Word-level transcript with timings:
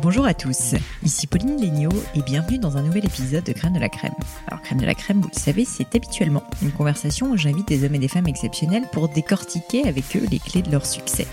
Bonjour 0.00 0.26
à 0.26 0.34
tous, 0.34 0.76
ici 1.02 1.26
Pauline 1.26 1.60
Legnaud 1.60 1.90
et 2.14 2.22
bienvenue 2.22 2.58
dans 2.58 2.76
un 2.76 2.82
nouvel 2.82 3.04
épisode 3.04 3.42
de 3.42 3.52
Crème 3.52 3.72
de 3.72 3.80
la 3.80 3.88
Crème. 3.88 4.14
Alors 4.46 4.62
Crème 4.62 4.80
de 4.80 4.86
la 4.86 4.94
Crème, 4.94 5.20
vous 5.20 5.30
le 5.34 5.38
savez, 5.38 5.64
c'est 5.64 5.92
habituellement 5.96 6.44
une 6.62 6.70
conversation 6.70 7.32
où 7.32 7.36
j'invite 7.36 7.66
des 7.66 7.84
hommes 7.84 7.96
et 7.96 7.98
des 7.98 8.06
femmes 8.06 8.28
exceptionnels 8.28 8.84
pour 8.92 9.08
décortiquer 9.08 9.88
avec 9.88 10.16
eux 10.16 10.22
les 10.30 10.38
clés 10.38 10.62
de 10.62 10.70
leur 10.70 10.86
succès. 10.86 11.26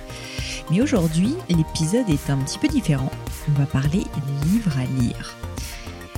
Mais 0.72 0.82
aujourd'hui, 0.82 1.36
l'épisode 1.48 2.10
est 2.10 2.30
un 2.32 2.38
petit 2.38 2.58
peu 2.58 2.68
différent. 2.68 3.12
On 3.50 3.60
va 3.60 3.68
parler 3.68 4.04
livres 4.46 4.78
à 4.80 5.00
lire. 5.00 5.38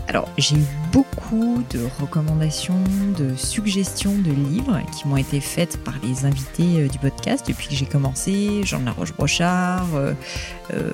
Alors, 0.08 0.30
j'ai 0.38 0.56
eu 0.56 0.66
beaucoup 0.94 1.62
de 1.70 1.82
recommandations, 2.00 2.80
de 3.18 3.36
suggestions 3.36 4.16
de 4.16 4.32
livres 4.32 4.80
qui 4.96 5.06
m'ont 5.06 5.18
été 5.18 5.42
faites 5.42 5.84
par 5.84 5.96
les 6.02 6.24
invités 6.24 6.82
euh, 6.82 6.88
du 6.88 6.98
podcast 6.98 7.46
depuis 7.46 7.68
que 7.68 7.76
j'ai 7.76 7.86
commencé. 7.86 8.62
Jean 8.64 8.80
de 8.80 8.86
la 8.86 8.94
Roche-Brochard, 8.94 9.94
euh, 9.96 10.14
euh, 10.74 10.92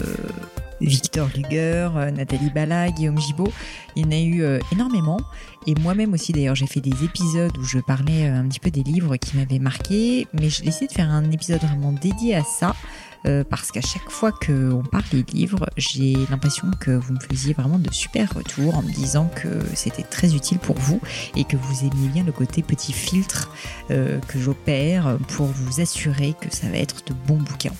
Victor 0.83 1.29
Luger, 1.35 1.89
Nathalie 2.15 2.49
Bala, 2.49 2.91
Guillaume 2.91 3.19
Gibaud. 3.19 3.51
Il 3.95 4.03
y 4.03 4.05
en 4.05 4.11
a 4.11 4.19
eu 4.19 4.59
énormément. 4.71 5.19
Et 5.67 5.75
moi-même 5.75 6.13
aussi, 6.13 6.33
d'ailleurs, 6.33 6.55
j'ai 6.55 6.67
fait 6.67 6.81
des 6.81 7.03
épisodes 7.03 7.57
où 7.57 7.63
je 7.63 7.79
parlais 7.79 8.27
un 8.27 8.47
petit 8.47 8.59
peu 8.59 8.71
des 8.71 8.83
livres 8.83 9.15
qui 9.17 9.37
m'avaient 9.37 9.59
marqué. 9.59 10.27
Mais 10.33 10.49
j'ai 10.49 10.67
essayé 10.67 10.87
de 10.87 10.91
faire 10.91 11.09
un 11.09 11.31
épisode 11.31 11.61
vraiment 11.61 11.91
dédié 11.91 12.35
à 12.35 12.43
ça. 12.43 12.75
Euh, 13.25 13.43
parce 13.49 13.71
qu'à 13.71 13.81
chaque 13.81 14.09
fois 14.09 14.31
qu'on 14.31 14.83
parle 14.91 15.03
des 15.11 15.23
livres, 15.33 15.65
j'ai 15.77 16.15
l'impression 16.29 16.69
que 16.79 16.91
vous 16.91 17.13
me 17.13 17.19
faisiez 17.19 17.53
vraiment 17.53 17.79
de 17.79 17.91
super 17.91 18.33
retours 18.33 18.77
en 18.77 18.81
me 18.81 18.91
disant 18.91 19.29
que 19.33 19.47
c'était 19.75 20.03
très 20.03 20.35
utile 20.35 20.59
pour 20.59 20.77
vous 20.77 20.99
et 21.35 21.45
que 21.45 21.55
vous 21.55 21.85
aimiez 21.85 22.09
bien 22.09 22.23
le 22.23 22.33
côté 22.33 22.61
petit 22.61 22.91
filtre 22.91 23.49
euh, 23.91 24.19
que 24.27 24.39
j'opère 24.39 25.17
pour 25.29 25.45
vous 25.45 25.79
assurer 25.79 26.33
que 26.39 26.53
ça 26.53 26.67
va 26.67 26.77
être 26.77 27.05
de 27.05 27.13
bons 27.27 27.39
bouquins. 27.39 27.73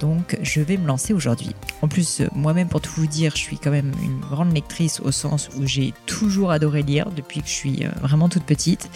Donc 0.00 0.38
je 0.42 0.60
vais 0.60 0.76
me 0.76 0.86
lancer 0.86 1.14
aujourd'hui. 1.14 1.54
En 1.82 1.88
plus, 1.88 2.22
moi-même, 2.34 2.68
pour 2.68 2.80
tout 2.80 2.92
vous 2.96 3.06
dire, 3.06 3.32
je 3.34 3.40
suis 3.40 3.58
quand 3.58 3.70
même 3.70 3.92
une 4.02 4.20
grande 4.20 4.52
lectrice 4.52 5.00
au 5.00 5.12
sens 5.12 5.48
où 5.56 5.66
j'ai 5.66 5.94
toujours 6.06 6.50
adoré 6.50 6.82
lire 6.82 7.10
depuis 7.10 7.40
que 7.40 7.48
je 7.48 7.52
suis 7.52 7.84
euh, 7.84 7.90
vraiment 8.00 8.28
toute 8.28 8.44
petite. 8.44 8.90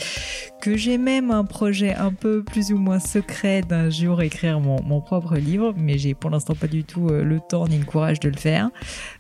Que 0.61 0.77
j'ai 0.77 0.99
même 0.99 1.31
un 1.31 1.45
projet 1.45 1.95
un 1.95 2.13
peu 2.13 2.43
plus 2.43 2.71
ou 2.71 2.77
moins 2.77 3.01
secret 3.01 3.63
d'un 3.63 3.89
jour 3.89 4.21
écrire 4.21 4.61
mon, 4.61 5.01
propre 5.01 5.37
livre, 5.37 5.73
mais 5.75 5.97
j'ai 5.97 6.13
pour 6.13 6.29
l'instant 6.29 6.55
pas 6.55 6.67
du 6.67 6.85
tout 6.85 7.09
euh, 7.09 7.25
le 7.25 7.41
temps 7.41 7.67
ni 7.67 7.79
le 7.79 7.87
courage 7.87 8.21
de 8.21 8.29
le 8.29 8.37
faire. 8.37 8.69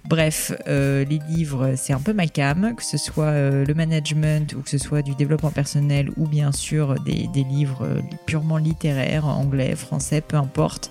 Bref, 0.06 0.52
euh, 0.68 1.04
les 1.06 1.18
livres, 1.30 1.72
c'est 1.76 1.94
un 1.94 2.00
peu 2.00 2.12
ma 2.12 2.26
cam, 2.26 2.74
que 2.76 2.84
ce 2.84 2.98
soit 2.98 3.32
le 3.32 3.74
management 3.74 4.54
ou 4.54 4.60
que 4.60 4.68
ce 4.68 4.76
soit 4.76 5.00
du 5.00 5.14
développement 5.14 5.50
personnel 5.50 6.10
ou 6.18 6.26
bien 6.26 6.52
sûr 6.52 6.96
des 7.00 7.44
livres 7.44 7.88
purement 8.26 8.58
littéraires, 8.58 9.26
anglais, 9.26 9.74
français, 9.76 10.20
peu 10.20 10.36
importe. 10.36 10.90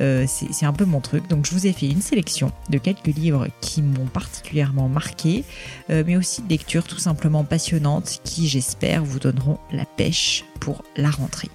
Euh, 0.00 0.24
c'est 0.26 0.66
un 0.66 0.72
peu 0.72 0.84
mon 0.84 1.00
truc. 1.00 1.28
Donc 1.28 1.46
je 1.46 1.52
vous 1.52 1.66
ai 1.66 1.72
fait 1.72 1.88
une 1.88 2.02
sélection 2.02 2.52
de 2.70 2.78
quelques 2.78 3.06
livres 3.06 3.48
qui 3.60 3.82
m'ont 3.82 4.06
particulièrement 4.06 4.88
marqué, 4.88 5.44
euh, 5.90 6.02
mais 6.06 6.16
aussi 6.16 6.42
de 6.42 6.48
lectures 6.48 6.84
tout 6.84 6.98
simplement 6.98 7.44
passionnantes 7.44 8.20
qui 8.24 8.48
j'espère 8.48 9.04
vous 9.04 9.18
donneront 9.18 9.58
la 9.72 9.84
pêche 9.84 10.44
pour 10.60 10.82
la 10.96 11.10
rentrée. 11.10 11.50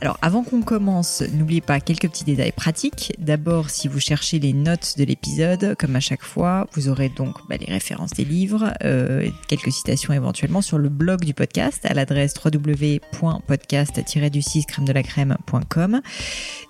Alors 0.00 0.18
avant 0.22 0.42
qu'on 0.42 0.62
commence, 0.62 1.22
n'oubliez 1.32 1.60
pas 1.60 1.78
quelques 1.80 2.08
petits 2.10 2.24
détails 2.24 2.50
pratiques. 2.52 3.12
D'abord, 3.18 3.68
si 3.70 3.88
vous 3.88 3.98
cherchez 4.00 4.38
les 4.38 4.52
notes 4.52 4.94
de 4.98 5.04
l'épisode, 5.04 5.74
comme 5.78 5.96
à 5.96 6.00
chaque 6.00 6.22
fois, 6.22 6.68
vous 6.74 6.88
aurez 6.88 7.08
donc 7.08 7.36
bah, 7.48 7.56
les 7.56 7.72
références 7.72 8.10
des 8.10 8.24
livres, 8.24 8.74
euh, 8.84 9.26
quelques 9.48 9.72
citations 9.72 10.12
éventuellement 10.12 10.60
sur 10.60 10.76
le 10.78 10.90
blog 10.90 11.24
du 11.24 11.32
podcast 11.32 11.86
à 11.86 11.94
l'adresse 11.94 12.34
www.podcast-du6 12.44 14.66
crème 14.66 14.84
de 14.84 14.92
la 14.92 15.02
crème.com. 15.02 16.02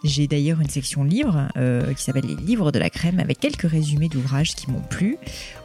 J'ai 0.05 0.29
d'ailleurs 0.29 0.61
une 0.61 0.69
section 0.69 1.03
livres 1.03 1.49
euh, 1.56 1.93
qui 1.95 2.05
s'appelle 2.05 2.27
les 2.27 2.37
livres 2.37 2.71
de 2.71 2.79
la 2.79 2.91
crème 2.91 3.19
avec 3.19 3.41
quelques 3.41 3.69
résumés 3.69 4.09
d'ouvrages 4.09 4.55
qui 4.55 4.71
m'ont 4.71 4.83
plu. 4.83 5.17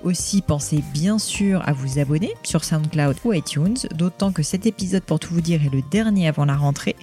Aussi, 0.03 0.41
pensez 0.41 0.83
bien 0.93 1.19
sûr 1.19 1.61
à 1.67 1.73
vous 1.73 1.99
abonner 1.99 2.33
sur 2.43 2.63
SoundCloud 2.63 3.17
ou 3.25 3.33
iTunes, 3.33 3.75
d'autant 3.93 4.31
que 4.31 4.43
cet 4.43 4.65
épisode, 4.65 5.03
pour 5.03 5.19
tout 5.19 5.33
vous 5.33 5.41
dire, 5.41 5.61
est 5.63 5.73
le 5.73 5.81
dernier 5.91 6.29
avant 6.29 6.45
la 6.45 6.55
rentrée. 6.55 6.95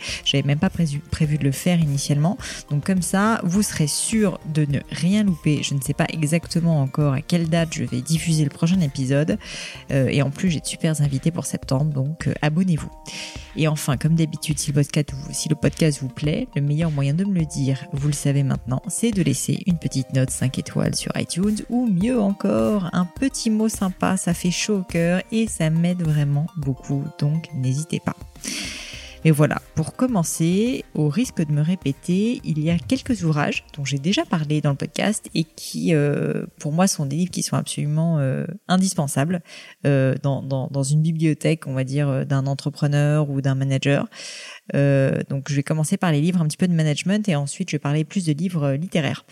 Pas 0.59 0.71
prévu, 0.71 1.01
de 1.39 1.45
le 1.45 1.53
faire 1.53 1.81
initialement. 1.81 2.39
Donc 2.71 2.85
comme 2.85 3.03
ça, 3.03 3.41
vous 3.45 3.63
serez 3.63 3.87
sûr 3.87 4.39
de 4.55 4.65
ne 4.67 4.81
rien 4.91 5.25
louper. 5.25 5.63
Je 5.63 5.75
ne 5.75 5.81
sais 5.81 5.95
pas 5.95 6.07
exactement 6.13 6.81
encore 6.81 7.15
à 7.15 7.21
quelle 7.21 7.49
date 7.49 7.71
je 7.73 7.85
vais 7.85 8.01
diffuser 8.01 8.45
le 8.45 8.51
prochain 8.51 8.81
épisode. 8.81 9.39
Euh, 9.91 10.09
et 10.09 10.23
en 10.23 10.31
plus, 10.31 10.51
j'ai 10.51 10.61
de 10.61 10.67
super 10.67 11.01
invités 11.01 11.31
pour 11.31 11.47
septembre, 11.47 11.93
donc 11.93 12.29
euh, 12.29 12.35
abonnez-vous. 12.43 12.91
Et 13.57 13.69
enfin, 13.69 13.97
comme 13.97 14.15
d'habitude, 14.15 14.59
si, 14.59 14.73
si, 15.31 15.49
le 15.49 15.55
podcast 15.55 16.01
vous 16.01 16.09
plaît, 16.09 16.47
le 16.55 16.61
meilleur 16.61 16.91
moyen 16.91 17.15
de 17.15 17.25
me 17.25 17.35
le 17.35 17.47
dire, 17.47 17.87
vous 17.93 18.09
le 18.09 18.15
savez 18.15 18.43
maintenant, 18.43 18.83
c'est 18.89 19.11
de 19.11 19.23
laisser 19.23 19.63
une 19.67 19.79
petite 19.79 20.13
note 20.13 20.31
5 20.31 20.59
étoiles 20.59 20.95
sur 20.95 21.11
iTunes 21.17 21.57
ou 21.71 21.87
mieux 21.87 22.21
encore, 22.21 22.91
un 22.93 23.07
petit 23.07 23.51
mot 23.51 23.69
sympa, 23.69 24.17
ça 24.17 24.35
fait 24.35 24.51
chaud 24.51 24.79
au 24.79 24.83
cœur 24.83 25.23
et 25.33 25.47
ça 25.49 25.71
m'aide 25.71 26.03
vraiment 26.03 26.47
beaucoup, 26.57 27.05
donc 27.19 27.49
n'hésitez 27.55 28.01
pas. 28.01 28.17
Et 29.27 29.33
voilà, 29.33 29.61
pour 29.75 29.97
commencer, 29.97 30.85
au 30.95 31.09
risque 31.09 31.45
de 31.45 31.51
me 31.51 31.61
répéter, 31.61 32.41
il 32.45 32.61
y 32.61 32.71
a 32.71 32.79
quelques 32.79 33.25
ouvrages 33.25 33.65
dont 33.77 33.85
j'ai 33.85 33.99
déjà 33.99 34.25
parlé 34.25 34.61
dans 34.61 34.71
le 34.71 34.77
podcast 34.77 35.29
et 35.35 35.43
qui, 35.43 35.93
euh, 35.97 36.47
pour 36.61 36.71
moi, 36.71 36.87
sont 36.87 37.07
des 37.07 37.17
livres 37.17 37.33
qui 37.33 37.43
sont 37.43 37.57
absolument 37.57 38.21
euh, 38.21 38.47
indispensables 38.69 39.43
euh, 39.85 40.15
dans, 40.23 40.43
dans, 40.43 40.69
dans, 40.69 40.85
une 40.85 41.03
bibliothèque, 41.03 41.67
on 41.67 41.75
va 41.75 41.83
dire, 41.83 42.25
d'un 42.25 42.47
entrepreneur 42.47 43.29
ou 43.29 43.41
d'un 43.41 43.57
manager. 43.57 44.07
donc, 44.73 45.49
je 45.49 45.57
vais 45.57 45.65
commencer 45.65 45.97
par 45.97 46.13
les 46.13 46.21
livres 46.21 46.41
un 46.41 46.47
petit 46.47 46.57
peu 46.57 46.69
de 46.69 46.75
management 46.75 47.29
et 47.29 47.35
ensuite, 47.35 47.69
je 47.69 47.75
vais 47.75 47.81
parler 47.81 48.05
plus 48.05 48.27
de 48.27 48.33
livres 48.33 48.75
littéraires. 48.75 49.25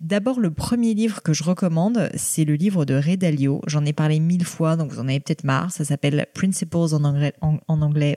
D'abord, 0.00 0.38
le 0.38 0.52
premier 0.52 0.94
livre 0.94 1.22
que 1.22 1.32
je 1.32 1.42
recommande, 1.42 2.08
c'est 2.14 2.44
le 2.44 2.54
livre 2.54 2.84
de 2.84 2.94
Ray 2.94 3.16
Dalio. 3.16 3.62
J'en 3.66 3.84
ai 3.84 3.92
parlé 3.92 4.20
mille 4.20 4.44
fois, 4.44 4.76
donc 4.76 4.92
vous 4.92 5.00
en 5.00 5.08
avez 5.08 5.18
peut-être 5.18 5.42
marre. 5.42 5.72
Ça 5.72 5.84
s'appelle 5.84 6.28
Principles 6.34 6.76
en 6.76 7.02
anglais, 7.02 7.32
en, 7.40 7.58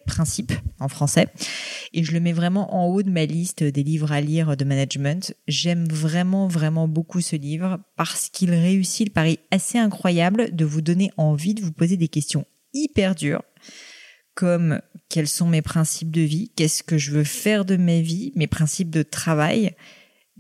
Principes 0.06 0.54
en 0.80 0.88
français. 0.88 1.28
Et 1.94 2.04
je 2.04 2.12
le 2.12 2.20
mets 2.20 2.34
vraiment 2.34 2.76
en 2.76 2.86
haut 2.86 3.02
de 3.02 3.10
ma 3.10 3.26
liste 3.26 3.64
des 3.64 3.82
livres 3.82 4.12
à 4.12 4.22
lire 4.22 4.56
de 4.56 4.64
management. 4.64 5.36
J'aime 5.48 5.88
vraiment, 5.88 6.48
vraiment 6.48 6.88
beaucoup 6.88 7.20
ce 7.20 7.36
livre 7.36 7.80
parce 7.96 8.30
qu'il 8.30 8.52
réussit 8.52 9.08
le 9.08 9.14
pari 9.14 9.40
assez 9.50 9.80
incroyable 9.80 10.56
de 10.56 10.66
vous 10.66 10.82
donner 10.82 11.10
envie 11.18 11.56
de 11.56 11.64
vous 11.64 11.72
poser 11.72 11.98
des 11.98 12.10
questions 12.10 12.46
hyper 12.74 13.16
dures 13.16 13.42
comme 14.34 14.82
quels 15.10 15.28
sont 15.28 15.48
mes 15.48 15.62
principes 15.62 16.12
de 16.12 16.22
vie, 16.22 16.52
qu'est-ce 16.56 16.84
que 16.84 16.98
je 16.98 17.12
veux 17.12 17.26
faire 17.26 17.66
de 17.66 17.76
ma 17.76 18.00
vie, 18.00 18.32
mes 18.36 18.48
principes 18.48 18.90
de 18.90 19.04
travail, 19.04 19.76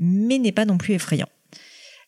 mais 0.01 0.39
n'est 0.39 0.51
pas 0.51 0.65
non 0.65 0.77
plus 0.77 0.95
effrayant. 0.95 1.29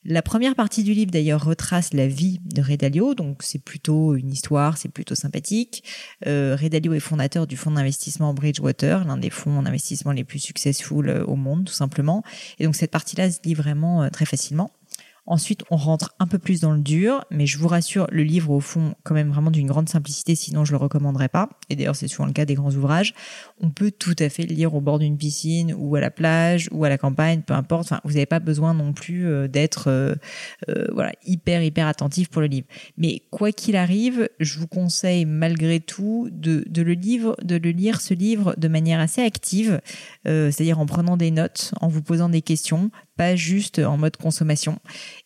La 0.06 0.22
première 0.22 0.54
partie 0.54 0.84
du 0.84 0.94
livre 0.94 1.12
d'ailleurs 1.12 1.45
retrace 1.45 1.94
la 1.94 2.07
vie 2.07 2.42
de 2.44 2.62
Redalio, 2.62 3.16
donc 3.16 3.42
c'est 3.42 3.63
plutôt 3.63 4.16
une 4.16 4.31
histoire, 4.31 4.78
c'est 4.78 4.90
plutôt 4.90 5.16
sympathique. 5.16 5.81
Euh, 6.28 6.57
Redalio 6.60 6.94
est 6.94 7.00
fondateur 7.00 7.48
du 7.48 7.56
fonds 7.56 7.72
d'investissement 7.72 8.34
Bridgewater, 8.34 9.06
l'un 9.06 9.16
des 9.16 9.30
fonds 9.30 9.62
d'investissement 9.62 10.12
les 10.12 10.25
plus 10.25 10.40
successful 10.40 11.07
euh, 11.07 11.24
au 11.24 11.38
monde 11.38 11.63
tout 11.66 11.74
simplement. 11.74 12.22
Et 12.60 12.66
donc 12.66 12.75
cette 12.75 12.92
partie-là 12.92 13.31
se 13.31 13.40
lit 13.45 13.54
vraiment 13.54 14.04
euh, 14.04 14.10
très 14.10 14.25
facilement. 14.25 14.72
Ensuite, 15.25 15.64
on 15.70 15.78
rentre 15.78 16.14
un 16.20 16.28
peu 16.28 16.38
plus 16.38 16.60
dans 16.60 16.74
le 16.74 16.81
dur, 16.81 17.24
mais 17.31 17.46
je 17.46 17.58
vous 17.58 17.70
rassure, 17.70 18.08
le 18.12 18.24
livre 18.24 18.52
au 18.52 18.60
fond 18.60 18.94
quand 19.04 19.14
même 19.14 19.30
vraiment 19.30 19.52
d'une 19.52 19.68
grande 19.68 19.88
simplicité, 19.88 20.36
sinon 20.36 20.66
je 20.66 20.72
le 20.74 20.78
recommanderais 20.78 21.30
pas. 21.30 21.50
Et 21.70 21.78
d'ailleurs, 21.78 21.96
c'est 21.96 22.10
souvent 22.10 22.25
le 22.25 22.34
cas 22.34 22.44
des 22.44 22.56
grands 22.56 22.74
ouvrages. 22.74 23.14
On 23.62 23.70
peut 23.70 23.92
tout 23.92 24.16
à 24.20 24.28
fait 24.28 24.44
le 24.44 24.54
lire 24.54 24.75
au 24.75 24.81
bord 24.81 25.00
d'une 25.00 25.18
piscine 25.18 25.74
ou 25.78 25.96
à 25.96 26.02
la 26.02 26.12
plage 26.12 26.68
ou 26.72 26.84
à 26.84 26.90
la 26.90 26.98
campagne, 26.98 27.42
peu 27.42 27.54
importe. 27.54 27.94
Vous 28.04 28.14
n'avez 28.14 28.25
pas 28.25 28.40
besoin 28.40 28.74
non 28.74 28.92
plus 28.92 29.25
euh, 29.25 29.48
d'être 29.48 29.88
euh, 29.88 30.16
euh, 30.68 30.88
hyper 31.25 31.64
hyper 31.64 31.88
attentif 31.88 32.30
pour 32.30 32.42
le 32.42 32.48
livre. 32.48 32.68
Mais 32.98 33.22
quoi 33.31 33.54
qu'il 33.54 33.78
arrive, 33.78 34.30
je 34.42 34.60
vous 34.60 34.68
conseille 34.68 35.24
malgré 35.24 35.80
tout 35.80 36.30
de 36.31 36.66
le 36.81 36.94
lire 37.72 38.02
ce 38.02 38.14
livre 38.14 38.56
de 38.58 38.68
manière 38.68 39.00
assez 39.00 39.22
active, 39.22 39.80
c'est-à-dire 40.25 40.80
en 40.80 40.86
prenant 40.86 41.18
des 41.18 41.31
notes, 41.31 41.74
en 41.80 41.88
vous 41.88 42.02
posant 42.02 42.30
des 42.30 42.42
questions, 42.42 42.92
pas 43.15 43.36
juste 43.36 43.80
en 43.80 43.98
mode 43.98 44.18
consommation. 44.18 44.80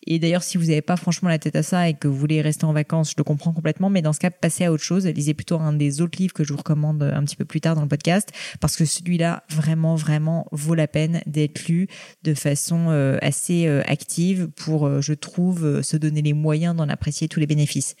Et 0.06 0.18
d'ailleurs, 0.18 0.42
si 0.42 0.58
vous 0.58 0.64
n'avez 0.64 0.82
pas 0.82 0.96
franchement 0.96 1.28
la 1.28 1.38
tête 1.38 1.56
à 1.56 1.62
ça 1.62 1.88
et 1.88 1.94
que 1.94 2.08
vous 2.08 2.16
voulez 2.16 2.40
rester 2.42 2.64
en 2.64 2.72
vacances, 2.72 3.10
je 3.10 3.14
le 3.16 3.24
comprends 3.24 3.52
complètement, 3.52 3.90
mais 3.90 4.02
dans 4.02 4.12
ce 4.12 4.20
cas, 4.20 4.30
passez 4.30 4.64
à 4.64 4.72
autre 4.72 4.82
chose. 4.82 5.06
Lisez 5.06 5.34
plutôt 5.34 5.58
un 5.58 5.72
des 5.72 6.00
autres 6.00 6.18
livres 6.18 6.34
que 6.34 6.44
je 6.44 6.52
vous 6.52 6.58
recommande 6.58 7.02
un 7.02 7.24
petit 7.24 7.36
peu 7.36 7.44
plus 7.44 7.60
tard 7.60 7.74
dans 7.74 7.82
le 7.82 7.88
podcast, 7.88 8.30
parce 8.60 8.76
que 8.76 8.84
celui-là, 8.84 9.44
vraiment, 9.50 9.96
vraiment 9.96 10.46
vaut 10.52 10.74
la 10.74 10.88
peine 10.88 11.20
d'être 11.26 11.66
lu 11.68 11.88
de 12.22 12.34
façon 12.34 12.86
euh, 12.88 13.18
assez 13.22 13.66
euh, 13.66 13.82
active 13.86 14.48
pour, 14.48 14.86
euh, 14.86 15.00
je 15.00 15.14
trouve, 15.14 15.82
se 15.82 15.96
donner 15.96 16.22
les 16.22 16.32
moyens 16.32 16.76
d'en 16.76 16.88
apprécier 16.88 17.28
tous 17.28 17.40
les 17.40 17.46
bénéfices. 17.46 17.96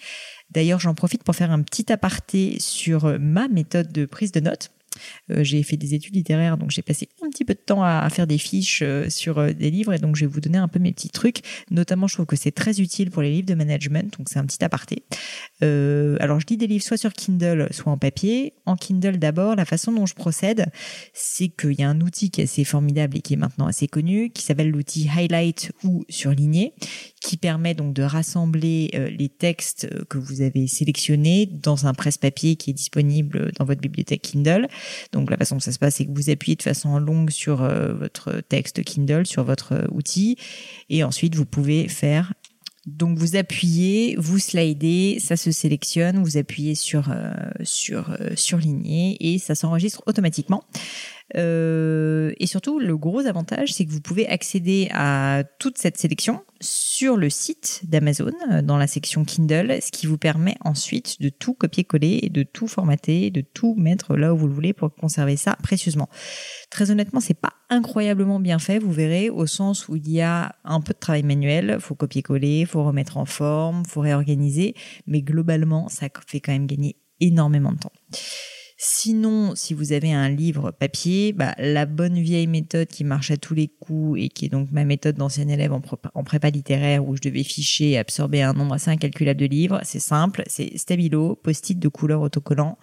D'ailleurs, 0.50 0.80
j'en 0.80 0.94
profite 0.94 1.24
pour 1.24 1.34
faire 1.34 1.50
un 1.50 1.62
petit 1.62 1.92
aparté 1.92 2.56
sur 2.58 3.18
ma 3.18 3.48
méthode 3.48 3.92
de 3.92 4.06
prise 4.06 4.32
de 4.32 4.40
notes 4.40 4.70
j'ai 5.28 5.62
fait 5.62 5.76
des 5.76 5.94
études 5.94 6.14
littéraires, 6.14 6.56
donc 6.56 6.70
j'ai 6.70 6.82
passé 6.82 7.08
un 7.22 7.30
petit 7.30 7.44
peu 7.44 7.54
de 7.54 7.58
temps 7.58 7.82
à, 7.82 8.08
faire 8.10 8.26
des 8.26 8.38
fiches 8.38 8.80
euh, 8.82 9.08
sur 9.10 9.38
euh, 9.38 9.52
des 9.52 9.70
livres, 9.70 9.92
et 9.92 9.98
donc 9.98 10.16
je 10.16 10.24
vais 10.24 10.30
vous 10.30 10.40
donner 10.40 10.58
un 10.58 10.68
peu 10.68 10.78
mes 10.78 10.92
petits 10.92 11.10
trucs. 11.10 11.40
Notamment, 11.70 12.06
je 12.06 12.14
trouve 12.14 12.26
que 12.26 12.36
c'est 12.36 12.50
très 12.50 12.80
utile 12.80 13.10
pour 13.10 13.22
les 13.22 13.30
livres 13.30 13.46
de 13.46 13.54
management, 13.54 14.16
donc 14.18 14.28
c'est 14.28 14.38
un 14.38 14.46
petit 14.46 14.64
aparté. 14.64 15.02
Alors, 15.60 16.40
je 16.40 16.46
lis 16.46 16.56
des 16.56 16.66
livres 16.66 16.84
soit 16.84 16.96
sur 16.96 17.12
Kindle, 17.12 17.68
soit 17.70 17.92
en 17.92 17.98
papier. 17.98 18.52
En 18.66 18.76
Kindle, 18.76 19.18
d'abord, 19.18 19.56
la 19.56 19.64
façon 19.64 19.92
dont 19.92 20.06
je 20.06 20.14
procède, 20.14 20.66
c'est 21.12 21.48
qu'il 21.48 21.78
y 21.78 21.82
a 21.82 21.88
un 21.88 22.00
outil 22.00 22.30
qui 22.30 22.40
est 22.40 22.44
assez 22.44 22.64
formidable 22.64 23.16
et 23.16 23.20
qui 23.20 23.34
est 23.34 23.38
maintenant 23.38 23.66
assez 23.66 23.88
connu, 23.88 24.30
qui 24.30 24.42
s'appelle 24.42 24.70
l'outil 24.70 25.08
Highlight 25.08 25.72
ou 25.84 26.04
Surligné, 26.08 26.72
qui 27.20 27.36
permet 27.36 27.74
donc 27.74 27.94
de 27.94 28.02
rassembler 28.02 28.90
les 29.16 29.28
textes 29.28 29.88
que 30.08 30.18
vous 30.18 30.42
avez 30.42 30.66
sélectionnés 30.66 31.46
dans 31.46 31.86
un 31.86 31.94
presse-papier 31.94 32.56
qui 32.56 32.70
est 32.70 32.74
disponible 32.74 33.52
dans 33.58 33.64
votre 33.64 33.80
bibliothèque 33.80 34.22
Kindle. 34.22 34.68
Donc 35.12 35.30
la 35.30 35.36
façon 35.36 35.56
dont 35.56 35.60
ça 35.60 35.72
se 35.72 35.78
passe, 35.78 35.96
c'est 35.96 36.06
que 36.06 36.12
vous 36.12 36.30
appuyez 36.30 36.56
de 36.56 36.62
façon 36.62 36.98
longue 36.98 37.30
sur 37.30 37.62
euh, 37.62 37.92
votre 37.94 38.40
texte 38.48 38.82
Kindle, 38.84 39.26
sur 39.26 39.44
votre 39.44 39.72
euh, 39.72 39.86
outil, 39.90 40.36
et 40.90 41.04
ensuite 41.04 41.34
vous 41.34 41.46
pouvez 41.46 41.88
faire 41.88 42.32
donc 42.96 43.18
vous 43.18 43.36
appuyez, 43.36 44.16
vous 44.18 44.38
slidez, 44.38 45.18
ça 45.20 45.36
se 45.36 45.50
sélectionne, 45.50 46.22
vous 46.22 46.36
appuyez 46.36 46.74
sur 46.74 47.10
euh, 47.10 47.32
sur 47.62 48.16
surligner 48.34 49.16
et 49.20 49.38
ça 49.38 49.54
s'enregistre 49.54 50.02
automatiquement. 50.06 50.64
Euh, 51.36 52.32
et 52.38 52.46
surtout, 52.46 52.78
le 52.78 52.96
gros 52.96 53.26
avantage, 53.26 53.72
c'est 53.72 53.84
que 53.84 53.90
vous 53.90 54.00
pouvez 54.00 54.26
accéder 54.28 54.88
à 54.92 55.44
toute 55.58 55.78
cette 55.78 55.98
sélection 55.98 56.42
sur 56.60 57.16
le 57.16 57.30
site 57.30 57.82
d'Amazon, 57.84 58.32
euh, 58.50 58.62
dans 58.62 58.78
la 58.78 58.86
section 58.86 59.24
Kindle, 59.24 59.78
ce 59.80 59.92
qui 59.92 60.06
vous 60.06 60.18
permet 60.18 60.56
ensuite 60.64 61.20
de 61.20 61.28
tout 61.28 61.54
copier-coller 61.54 62.20
et 62.22 62.30
de 62.30 62.42
tout 62.42 62.66
formater, 62.66 63.30
de 63.30 63.42
tout 63.42 63.74
mettre 63.76 64.16
là 64.16 64.34
où 64.34 64.36
vous 64.38 64.48
le 64.48 64.54
voulez 64.54 64.72
pour 64.72 64.92
conserver 64.94 65.36
ça 65.36 65.56
précieusement. 65.62 66.08
Très 66.70 66.90
honnêtement, 66.90 67.20
c'est 67.20 67.34
pas 67.34 67.52
incroyablement 67.70 68.40
bien 68.40 68.58
fait, 68.58 68.78
vous 68.78 68.92
verrez, 68.92 69.30
au 69.30 69.46
sens 69.46 69.88
où 69.88 69.96
il 69.96 70.10
y 70.10 70.20
a 70.20 70.56
un 70.64 70.80
peu 70.80 70.94
de 70.94 70.98
travail 70.98 71.22
manuel, 71.22 71.78
faut 71.80 71.94
copier-coller, 71.94 72.64
faut 72.64 72.82
remettre 72.82 73.18
en 73.18 73.26
forme, 73.26 73.84
faut 73.84 74.00
réorganiser, 74.00 74.74
mais 75.06 75.22
globalement, 75.22 75.88
ça 75.88 76.08
fait 76.26 76.40
quand 76.40 76.52
même 76.52 76.66
gagner 76.66 76.96
énormément 77.20 77.72
de 77.72 77.78
temps. 77.78 77.92
Sinon, 78.80 79.56
si 79.56 79.74
vous 79.74 79.90
avez 79.90 80.12
un 80.12 80.28
livre 80.28 80.70
papier, 80.70 81.32
bah, 81.32 81.52
la 81.58 81.84
bonne 81.84 82.14
vieille 82.14 82.46
méthode 82.46 82.86
qui 82.86 83.02
marche 83.02 83.32
à 83.32 83.36
tous 83.36 83.52
les 83.52 83.66
coups 83.66 84.20
et 84.20 84.28
qui 84.28 84.44
est 84.44 84.48
donc 84.48 84.70
ma 84.70 84.84
méthode 84.84 85.16
d'ancien 85.16 85.48
élève 85.48 85.72
en, 85.72 85.82
en, 86.14 86.22
prépa 86.22 86.48
littéraire 86.50 87.04
où 87.04 87.16
je 87.16 87.20
devais 87.20 87.42
ficher 87.42 87.90
et 87.90 87.98
absorber 87.98 88.40
un 88.42 88.52
nombre 88.52 88.74
assez 88.74 88.92
incalculable 88.92 89.40
de 89.40 89.46
livres, 89.46 89.80
c'est 89.82 89.98
simple, 89.98 90.44
c'est 90.46 90.78
stabilo, 90.78 91.34
post-it 91.34 91.76
de 91.76 91.88
couleur 91.88 92.20
autocollant. 92.20 92.78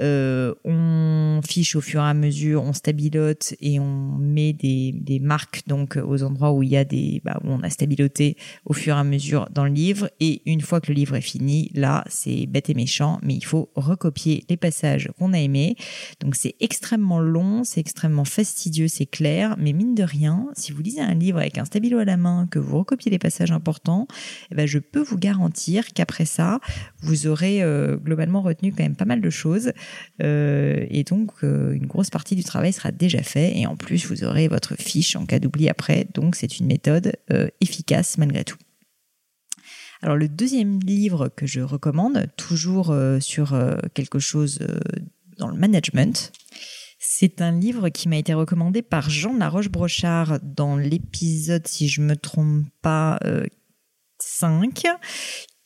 Euh, 0.00 0.54
on 0.64 1.40
fiche 1.46 1.76
au 1.76 1.82
fur 1.82 2.00
et 2.00 2.08
à 2.08 2.14
mesure, 2.14 2.62
on 2.62 2.72
stabilote 2.72 3.54
et 3.60 3.78
on 3.78 4.16
met 4.18 4.54
des, 4.54 4.92
des 4.92 5.18
marques 5.18 5.62
donc 5.66 5.96
aux 6.02 6.22
endroits 6.22 6.52
où 6.52 6.62
il 6.62 6.70
y 6.70 6.76
a 6.76 6.84
des 6.84 7.20
bah, 7.24 7.38
où 7.44 7.48
on 7.48 7.60
a 7.60 7.68
stabiloté 7.68 8.36
au 8.64 8.72
fur 8.72 8.96
et 8.96 8.98
à 8.98 9.04
mesure 9.04 9.48
dans 9.52 9.64
le 9.64 9.72
livre. 9.72 10.10
Et 10.20 10.40
une 10.46 10.62
fois 10.62 10.80
que 10.80 10.88
le 10.88 10.94
livre 10.94 11.16
est 11.16 11.20
fini, 11.20 11.70
là 11.74 12.04
c'est 12.08 12.46
bête 12.46 12.70
et 12.70 12.74
méchant, 12.74 13.18
mais 13.22 13.34
il 13.34 13.44
faut 13.44 13.70
recopier 13.74 14.44
les 14.48 14.56
passages 14.56 15.10
qu'on 15.18 15.34
a 15.34 15.38
aimés. 15.38 15.76
Donc 16.20 16.36
c'est 16.36 16.54
extrêmement 16.60 17.20
long, 17.20 17.64
c'est 17.64 17.80
extrêmement 17.80 18.24
fastidieux, 18.24 18.88
c'est 18.88 19.06
clair, 19.06 19.56
mais 19.58 19.72
mine 19.72 19.94
de 19.94 20.04
rien, 20.04 20.48
si 20.54 20.72
vous 20.72 20.80
lisez 20.80 21.02
un 21.02 21.14
livre 21.14 21.38
avec 21.38 21.58
un 21.58 21.64
stabilo 21.66 21.98
à 21.98 22.04
la 22.04 22.16
main, 22.16 22.48
que 22.50 22.58
vous 22.58 22.78
recopiez 22.78 23.10
les 23.10 23.18
passages 23.18 23.52
importants, 23.52 24.06
eh 24.50 24.54
ben 24.54 24.66
je 24.66 24.78
peux 24.78 25.02
vous 25.02 25.18
garantir 25.18 25.92
qu'après 25.92 26.24
ça, 26.24 26.60
vous 27.00 27.26
aurez 27.26 27.62
euh, 27.62 27.96
globalement 27.96 28.40
retenu 28.40 28.72
quand 28.72 28.82
même 28.82 28.96
pas 28.96 29.04
mal 29.04 29.20
de 29.20 29.30
choses. 29.30 29.72
Euh, 30.22 30.86
et 30.90 31.04
donc, 31.04 31.32
euh, 31.42 31.72
une 31.72 31.86
grosse 31.86 32.10
partie 32.10 32.36
du 32.36 32.44
travail 32.44 32.72
sera 32.72 32.90
déjà 32.90 33.22
fait. 33.22 33.56
Et 33.56 33.66
en 33.66 33.76
plus, 33.76 34.06
vous 34.06 34.24
aurez 34.24 34.48
votre 34.48 34.76
fiche 34.76 35.16
en 35.16 35.26
cas 35.26 35.38
d'oubli 35.38 35.68
après. 35.68 36.06
Donc, 36.14 36.36
c'est 36.36 36.58
une 36.58 36.66
méthode 36.66 37.12
euh, 37.30 37.48
efficace 37.60 38.18
malgré 38.18 38.44
tout. 38.44 38.58
Alors, 40.02 40.16
le 40.16 40.28
deuxième 40.28 40.80
livre 40.80 41.28
que 41.28 41.46
je 41.46 41.60
recommande, 41.60 42.26
toujours 42.36 42.92
sur 43.20 43.56
quelque 43.94 44.18
chose 44.18 44.58
dans 45.38 45.46
le 45.46 45.56
management, 45.56 46.32
c'est 46.98 47.40
un 47.40 47.52
livre 47.52 47.88
qui 47.88 48.08
m'a 48.08 48.16
été 48.16 48.34
recommandé 48.34 48.82
par 48.82 49.10
Jean 49.10 49.36
Laroche-Brochard 49.36 50.40
dans 50.42 50.76
l'épisode, 50.76 51.68
si 51.68 51.86
je 51.86 52.00
me 52.00 52.16
trompe 52.16 52.64
pas, 52.80 53.20
5, 54.18 54.86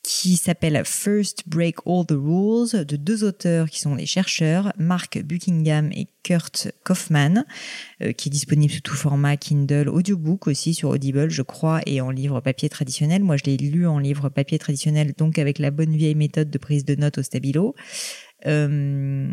qui 0.06 0.36
s'appelle 0.36 0.80
First 0.84 1.42
Break 1.48 1.78
All 1.84 2.06
the 2.06 2.12
Rules 2.12 2.84
de 2.86 2.94
deux 2.94 3.24
auteurs 3.24 3.68
qui 3.68 3.80
sont 3.80 3.96
des 3.96 4.06
chercheurs, 4.06 4.72
Mark 4.78 5.20
Buckingham 5.20 5.90
et 5.92 6.06
Kurt 6.22 6.68
Kaufman, 6.84 7.44
euh, 8.02 8.12
qui 8.12 8.28
est 8.28 8.30
disponible 8.30 8.72
sous 8.72 8.80
tout 8.82 8.94
format 8.94 9.36
Kindle, 9.36 9.88
audiobook 9.88 10.46
aussi 10.46 10.74
sur 10.74 10.90
Audible, 10.90 11.28
je 11.28 11.42
crois, 11.42 11.80
et 11.86 12.00
en 12.00 12.10
livre 12.10 12.40
papier 12.40 12.68
traditionnel. 12.68 13.24
Moi, 13.24 13.36
je 13.36 13.44
l'ai 13.46 13.56
lu 13.56 13.88
en 13.88 13.98
livre 13.98 14.28
papier 14.28 14.60
traditionnel, 14.60 15.12
donc 15.18 15.40
avec 15.40 15.58
la 15.58 15.72
bonne 15.72 15.96
vieille 15.96 16.14
méthode 16.14 16.50
de 16.50 16.58
prise 16.58 16.84
de 16.84 16.94
notes 16.94 17.18
au 17.18 17.22
stabilo. 17.24 17.74
Euh, 18.44 19.28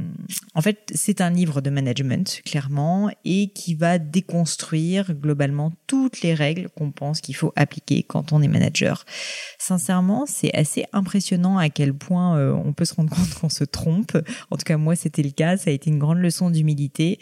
en 0.56 0.62
fait, 0.62 0.92
c'est 0.96 1.20
un 1.20 1.30
livre 1.30 1.60
de 1.62 1.70
management, 1.70 2.42
clairement, 2.46 3.12
et 3.26 3.50
qui 3.50 3.76
va 3.76 4.00
déconstruire 4.00 5.14
globalement 5.14 5.74
toutes 5.88 6.22
les 6.22 6.34
règles 6.34 6.70
qu'on 6.70 6.92
pense 6.92 7.20
qu'il 7.20 7.36
faut 7.36 7.52
appliquer 7.56 8.04
quand 8.04 8.32
on 8.32 8.42
est 8.42 8.48
manager. 8.48 9.06
Sincèrement, 9.60 10.26
c'est 10.26 10.54
assez 10.56 10.86
impressionnant 10.94 11.58
à 11.58 11.70
quel 11.70 11.94
point 11.94 12.38
euh, 12.38 12.54
on 12.54 12.74
peut 12.74 12.86
se 12.86 12.94
rendre 12.94 13.10
compte 13.16 13.34
qu'on 13.34 13.50
se 13.50 13.66
trompe. 13.66 14.18
En 14.50 14.58
tout 14.58 14.66
cas, 14.66 14.78
moi, 14.78 14.96
c'était 14.96 15.24
le 15.24 15.32
cas. 15.32 15.58
Ça 15.58 15.70
a 15.70 15.74
été 15.74 15.90
une 15.90 16.00
grande 16.00 16.20
leçon 16.20 16.50
d'humilité. 16.50 17.20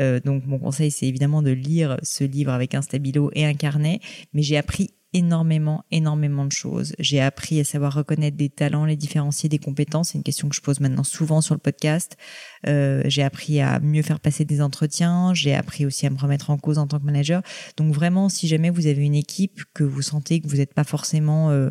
Euh, 0.00 0.20
donc, 0.20 0.46
mon 0.46 0.58
conseil, 0.58 0.90
c'est 0.90 1.06
évidemment 1.06 1.42
de 1.42 1.50
lire 1.50 1.96
ce 2.02 2.24
livre 2.24 2.52
avec 2.52 2.74
un 2.74 2.82
stabilo 2.82 3.30
et 3.34 3.44
un 3.44 3.54
carnet. 3.54 4.00
Mais 4.32 4.42
j'ai 4.42 4.56
appris 4.56 4.90
énormément, 5.16 5.82
énormément 5.90 6.44
de 6.44 6.52
choses. 6.52 6.94
J'ai 6.98 7.22
appris 7.22 7.58
à 7.58 7.64
savoir 7.64 7.94
reconnaître 7.94 8.36
des 8.36 8.50
talents, 8.50 8.84
les 8.84 8.96
différencier 8.96 9.48
des 9.48 9.58
compétences. 9.58 10.10
C'est 10.10 10.18
une 10.18 10.22
question 10.22 10.50
que 10.50 10.54
je 10.54 10.60
pose 10.60 10.78
maintenant 10.78 11.04
souvent 11.04 11.40
sur 11.40 11.54
le 11.54 11.58
podcast. 11.58 12.18
Euh, 12.66 13.02
j'ai 13.06 13.22
appris 13.22 13.62
à 13.62 13.80
mieux 13.80 14.02
faire 14.02 14.20
passer 14.20 14.44
des 14.44 14.60
entretiens. 14.60 15.32
J'ai 15.32 15.54
appris 15.54 15.86
aussi 15.86 16.06
à 16.06 16.10
me 16.10 16.18
remettre 16.18 16.50
en 16.50 16.58
cause 16.58 16.76
en 16.76 16.86
tant 16.86 16.98
que 16.98 17.06
manager. 17.06 17.40
Donc 17.78 17.94
vraiment, 17.94 18.28
si 18.28 18.46
jamais 18.46 18.68
vous 18.68 18.86
avez 18.86 19.02
une 19.02 19.14
équipe 19.14 19.62
que 19.72 19.84
vous 19.84 20.02
sentez 20.02 20.40
que 20.40 20.48
vous 20.48 20.58
n'êtes 20.58 20.74
pas 20.74 20.84
forcément, 20.84 21.48
euh, 21.48 21.70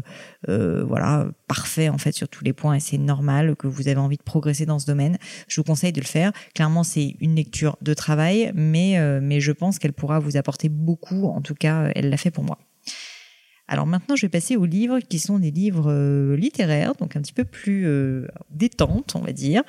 euh, 0.50 0.84
voilà, 0.84 1.28
parfait 1.48 1.90
en 1.90 2.00
fait 2.00 2.14
sur 2.14 2.28
tous 2.28 2.44
les 2.44 2.54
points 2.54 2.74
et 2.74 2.80
c'est 2.80 2.98
normal 2.98 3.56
que 3.56 3.68
vous 3.68 3.88
avez 3.88 4.00
envie 4.00 4.18
de 4.18 4.24
progresser 4.24 4.66
dans 4.66 4.80
ce 4.80 4.88
domaine, 4.88 5.20
je 5.48 5.62
vous 5.62 5.66
conseille 5.66 5.94
de 5.94 6.02
le 6.02 6.08
faire. 6.08 6.32
Clairement, 6.56 6.84
c'est 6.84 7.16
une 7.20 7.36
lecture 7.36 7.78
de 7.84 7.94
travail, 7.94 8.52
mais 8.56 8.96
mais 9.22 9.40
je 9.40 9.52
pense 9.52 9.78
qu'elle 9.78 9.94
pourra 9.94 10.20
vous 10.20 10.36
apporter 10.36 10.68
beaucoup. 10.70 11.28
En 11.28 11.42
tout 11.42 11.56
cas, 11.56 11.92
elle 11.94 12.10
l'a 12.10 12.18
fait 12.18 12.32
pour 12.32 12.44
moi. 12.44 12.58
Alors 13.68 13.88
maintenant, 13.88 14.16
je 14.16 14.26
vais 14.26 14.30
passer 14.30 14.56
aux 14.56 14.66
livres 14.66 15.00
qui 15.00 15.20
sont 15.20 15.40
des 15.40 15.52
livres 15.52 15.92
euh, 15.92 16.36
littéraires, 16.36 16.94
donc 16.96 17.16
un 17.16 17.22
petit 17.22 17.34
peu 17.34 17.46
plus 17.46 17.88
euh, 17.88 18.28
détente, 18.52 19.16
on 19.16 19.22
va 19.22 19.32
dire. 19.32 19.64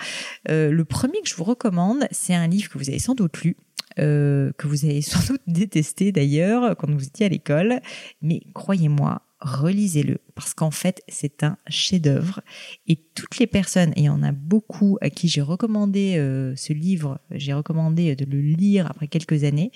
Euh, 0.50 0.70
le 0.70 0.84
premier 0.84 1.20
que 1.22 1.28
je 1.28 1.34
vous 1.34 1.44
recommande, 1.44 2.06
c'est 2.10 2.34
un 2.34 2.46
livre 2.46 2.70
que 2.70 2.78
vous 2.78 2.90
avez 2.90 2.98
sans 2.98 3.14
doute 3.14 3.42
lu, 3.42 3.56
que 3.96 4.66
vous 4.66 4.84
avez 4.84 5.00
sans 5.02 5.26
doute 5.32 5.40
détesté 5.46 6.12
d'ailleurs 6.12 6.76
quand 6.76 6.90
vous 6.90 7.06
étiez 7.06 7.26
à 7.26 7.28
l'école, 7.30 7.80
mais 8.20 8.42
croyez-moi, 8.52 9.22
relisez-le 9.46 10.18
parce 10.34 10.52
qu'en 10.52 10.70
fait, 10.70 11.02
c'est 11.08 11.42
un 11.42 11.56
chef-d'œuvre. 11.68 12.42
Et 12.86 12.96
toutes 13.14 13.38
les 13.38 13.46
personnes, 13.46 13.92
et 13.96 14.00
il 14.00 14.04
y 14.04 14.08
en 14.08 14.22
a 14.22 14.32
beaucoup 14.32 14.98
à 15.00 15.08
qui 15.08 15.28
j'ai 15.28 15.40
recommandé 15.40 16.16
euh, 16.18 16.54
ce 16.56 16.72
livre, 16.72 17.20
j'ai 17.30 17.54
recommandé 17.54 18.14
de 18.16 18.24
le 18.24 18.40
lire 18.40 18.86
après 18.90 19.08
quelques 19.08 19.44
années, 19.44 19.70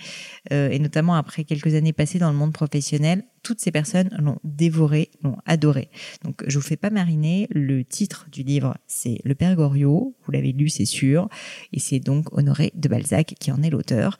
euh, 0.52 0.68
et 0.68 0.78
notamment 0.78 1.14
après 1.14 1.44
quelques 1.44 1.74
années 1.74 1.92
passées 1.92 2.18
dans 2.18 2.30
le 2.30 2.36
monde 2.36 2.52
professionnel, 2.52 3.24
toutes 3.42 3.60
ces 3.60 3.70
personnes 3.70 4.10
l'ont 4.18 4.38
dévoré, 4.44 5.10
l'ont 5.22 5.38
adoré. 5.46 5.88
Donc, 6.24 6.44
je 6.46 6.58
vous 6.58 6.64
fais 6.64 6.76
pas 6.76 6.90
mariner. 6.90 7.46
Le 7.50 7.84
titre 7.84 8.26
du 8.30 8.42
livre, 8.42 8.76
c'est 8.86 9.18
Le 9.24 9.34
Père 9.34 9.56
Goriot. 9.56 10.14
Vous 10.24 10.32
l'avez 10.32 10.52
lu, 10.52 10.68
c'est 10.68 10.84
sûr. 10.84 11.28
Et 11.72 11.80
c'est 11.80 12.00
donc 12.00 12.36
Honoré 12.36 12.70
de 12.74 12.88
Balzac 12.88 13.34
qui 13.40 13.50
en 13.50 13.62
est 13.62 13.70
l'auteur. 13.70 14.18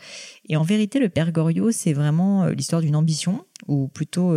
Et 0.49 0.57
en 0.57 0.63
vérité, 0.63 0.99
Le 1.01 1.11
Père 1.11 1.33
Goriot, 1.33 1.71
c'est 1.71 1.93
vraiment 1.93 2.45
euh, 2.45 2.53
l'histoire 2.53 2.81
d'une 2.81 2.97
ambition 2.97 3.45
ou 3.69 3.89
plutôt 3.89 4.33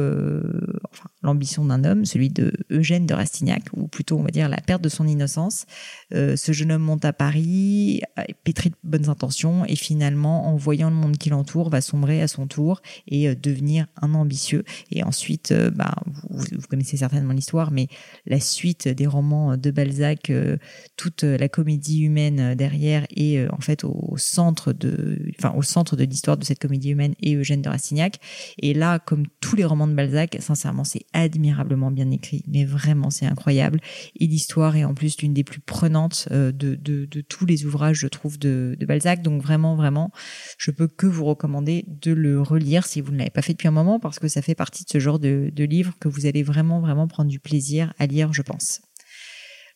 l'ambition 1.21 1.65
d'un 1.65 1.83
homme, 1.83 2.05
celui 2.05 2.29
de 2.29 2.53
Eugène 2.69 3.05
de 3.05 3.13
Rastignac, 3.13 3.63
ou 3.73 3.87
plutôt 3.87 4.17
on 4.17 4.23
va 4.23 4.29
dire 4.29 4.49
la 4.49 4.57
perte 4.57 4.81
de 4.81 4.89
son 4.89 5.07
innocence. 5.07 5.65
Euh, 6.13 6.35
ce 6.35 6.51
jeune 6.51 6.71
homme 6.71 6.81
monte 6.81 7.05
à 7.05 7.13
Paris, 7.13 8.01
pétri 8.43 8.69
de 8.69 8.75
bonnes 8.83 9.09
intentions, 9.09 9.65
et 9.65 9.75
finalement, 9.75 10.47
en 10.47 10.55
voyant 10.55 10.89
le 10.89 10.95
monde 10.95 11.17
qui 11.17 11.29
l'entoure, 11.29 11.69
va 11.69 11.81
sombrer 11.81 12.21
à 12.21 12.27
son 12.27 12.47
tour 12.47 12.81
et 13.07 13.29
euh, 13.29 13.35
devenir 13.35 13.87
un 14.01 14.13
ambitieux. 14.13 14.63
Et 14.91 15.03
ensuite, 15.03 15.51
euh, 15.51 15.69
bah, 15.69 15.95
vous, 16.29 16.67
connaissez 16.69 16.97
certainement 16.97 17.33
l'histoire, 17.33 17.71
mais 17.71 17.87
la 18.25 18.39
suite 18.39 18.87
des 18.87 19.07
romans 19.07 19.57
de 19.57 19.71
Balzac, 19.71 20.29
euh, 20.29 20.57
toute 20.97 21.23
la 21.23 21.49
comédie 21.49 22.03
humaine 22.03 22.55
derrière, 22.55 23.05
et 23.15 23.45
en 23.49 23.59
fait 23.59 23.83
au 23.83 24.15
centre 24.17 24.73
de, 24.73 25.19
enfin 25.37 25.53
au 25.55 25.61
centre 25.61 25.95
de 25.95 26.03
l'histoire 26.03 26.37
de 26.37 26.45
cette 26.45 26.59
comédie 26.59 26.89
humaine 26.89 27.13
est 27.21 27.35
Eugène 27.35 27.61
de 27.61 27.69
Rastignac. 27.69 28.19
Et 28.59 28.73
là, 28.73 28.99
comme 28.99 29.25
tous 29.39 29.55
les 29.55 29.65
romans 29.65 29.87
de 29.87 29.93
Balzac, 29.93 30.37
sincèrement, 30.39 30.82
c'est 30.83 31.05
admirablement 31.13 31.91
bien 31.91 32.09
écrit, 32.11 32.43
mais 32.47 32.65
vraiment, 32.65 33.09
c'est 33.09 33.25
incroyable. 33.25 33.79
Et 34.19 34.27
l'histoire 34.27 34.75
est 34.75 34.83
en 34.83 34.93
plus 34.93 35.21
l'une 35.21 35.33
des 35.33 35.43
plus 35.43 35.59
prenantes 35.59 36.27
euh, 36.31 36.51
de, 36.51 36.75
tous 37.21 37.45
les 37.45 37.65
ouvrages, 37.65 37.99
je 37.99 38.07
trouve, 38.07 38.39
de, 38.39 38.75
de, 38.79 38.85
Balzac. 38.85 39.21
Donc 39.21 39.41
vraiment, 39.41 39.75
vraiment, 39.75 40.11
je 40.57 40.71
peux 40.71 40.87
que 40.87 41.07
vous 41.07 41.25
recommander 41.25 41.85
de 41.87 42.11
le 42.11 42.41
relire 42.41 42.85
si 42.85 43.01
vous 43.01 43.11
ne 43.11 43.17
l'avez 43.17 43.29
pas 43.29 43.41
fait 43.41 43.53
depuis 43.53 43.67
un 43.67 43.71
moment, 43.71 43.99
parce 43.99 44.19
que 44.19 44.27
ça 44.27 44.41
fait 44.41 44.55
partie 44.55 44.83
de 44.83 44.89
ce 44.89 44.99
genre 44.99 45.19
de, 45.19 45.51
de 45.53 45.63
livre 45.63 45.93
que 45.99 46.07
vous 46.07 46.25
allez 46.25 46.43
vraiment, 46.43 46.79
vraiment 46.79 47.07
prendre 47.07 47.29
du 47.29 47.39
plaisir 47.39 47.93
à 47.97 48.05
lire, 48.05 48.33
je 48.33 48.41
pense. 48.41 48.81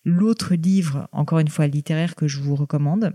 L'autre 0.05 0.55
livre, 0.55 1.09
encore 1.11 1.39
une 1.39 1.49
fois 1.49 1.67
littéraire, 1.67 2.15
que 2.15 2.27
je 2.27 2.39
vous 2.39 2.55
recommande, 2.55 3.11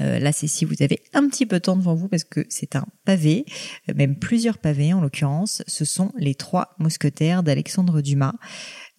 euh, 0.00 0.18
là, 0.18 0.32
c'est 0.32 0.46
si 0.46 0.64
vous 0.64 0.82
avez 0.82 1.02
un 1.12 1.28
petit 1.28 1.44
peu 1.44 1.56
de 1.56 1.62
temps 1.62 1.76
devant 1.76 1.94
vous 1.94 2.08
parce 2.08 2.24
que 2.24 2.46
c'est 2.48 2.76
un 2.76 2.86
pavé, 3.04 3.44
euh, 3.88 3.94
même 3.94 4.18
plusieurs 4.18 4.58
pavés 4.58 4.92
en 4.92 5.00
l'occurrence. 5.00 5.62
Ce 5.66 5.84
sont 5.84 6.12
les 6.16 6.34
trois 6.34 6.74
mousquetaires 6.78 7.42
d'Alexandre 7.42 8.00
Dumas. 8.00 8.34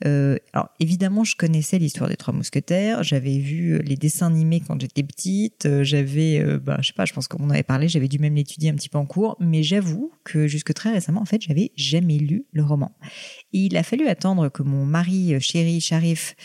Euh, 0.05 0.38
alors 0.51 0.69
évidemment, 0.79 1.24
je 1.24 1.36
connaissais 1.36 1.79
l'histoire 1.79 2.10
des 2.10 2.15
Trois 2.15 2.33
Mousquetaires. 2.33 3.03
J'avais 3.03 3.38
vu 3.38 3.74
euh, 3.74 3.77
les 3.79 3.95
dessins 3.95 4.27
animés 4.27 4.62
quand 4.62 4.79
j'étais 4.79 5.03
petite. 5.03 5.65
Euh, 5.65 5.83
j'avais, 5.83 6.39
euh, 6.39 6.60
bah, 6.60 6.77
je 6.81 6.88
sais 6.88 6.93
pas, 6.93 7.05
je 7.05 7.13
pense 7.13 7.27
qu'on 7.27 7.43
en 7.43 7.50
avait 7.50 7.63
parlé. 7.63 7.88
J'avais 7.88 8.07
dû 8.07 8.19
même 8.19 8.36
l'étudier 8.36 8.69
un 8.69 8.75
petit 8.75 8.89
peu 8.89 8.98
en 8.98 9.05
cours. 9.05 9.38
Mais 9.39 9.63
j'avoue 9.63 10.12
que 10.24 10.48
jusque 10.48 10.74
très 10.74 10.91
récemment, 10.91 11.22
en 11.22 11.25
fait, 11.25 11.41
j'avais 11.41 11.72
jamais 11.75 12.17
lu 12.17 12.45
le 12.51 12.63
roman. 12.63 12.95
Il 13.53 13.77
a 13.77 13.83
fallu 13.83 14.07
attendre 14.07 14.50
que 14.50 14.63
mon 14.63 14.86
mari 14.86 15.39
chéri 15.39 15.79
Sharif 15.79 16.36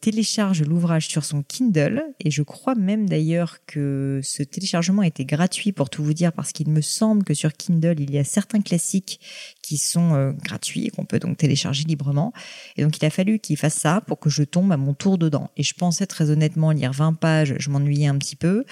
télécharge 0.00 0.62
l'ouvrage 0.62 1.08
sur 1.08 1.24
son 1.24 1.42
Kindle. 1.42 2.02
Et 2.20 2.30
je 2.30 2.42
crois 2.42 2.74
même 2.74 3.08
d'ailleurs 3.08 3.58
que 3.66 4.20
ce 4.22 4.42
téléchargement 4.42 5.02
était 5.02 5.24
gratuit 5.24 5.72
pour 5.72 5.90
tout 5.90 6.04
vous 6.04 6.14
dire 6.14 6.32
parce 6.32 6.52
qu'il 6.52 6.68
me 6.68 6.80
semble 6.80 7.24
que 7.24 7.34
sur 7.34 7.52
Kindle, 7.52 7.96
il 7.98 8.10
y 8.10 8.18
a 8.18 8.24
certains 8.24 8.60
classiques 8.60 9.20
qui 9.66 9.78
sont 9.78 10.34
gratuits 10.44 10.86
et 10.86 10.90
qu'on 10.90 11.04
peut 11.04 11.18
donc 11.18 11.36
télécharger 11.36 11.82
librement. 11.84 12.32
Et 12.76 12.82
donc, 12.82 12.96
il 12.96 13.04
a 13.04 13.10
fallu 13.10 13.40
qu'il 13.40 13.56
fasse 13.56 13.74
ça 13.74 14.00
pour 14.06 14.20
que 14.20 14.30
je 14.30 14.44
tombe 14.44 14.70
à 14.70 14.76
mon 14.76 14.94
tour 14.94 15.18
dedans. 15.18 15.50
Et 15.56 15.62
je 15.62 15.74
pensais 15.74 16.06
très 16.06 16.30
honnêtement 16.30 16.70
lire 16.70 16.92
20 16.92 17.14
pages, 17.14 17.54
je 17.58 17.70
m'ennuyais 17.70 18.06
un 18.06 18.16
petit 18.16 18.36
peu. 18.36 18.64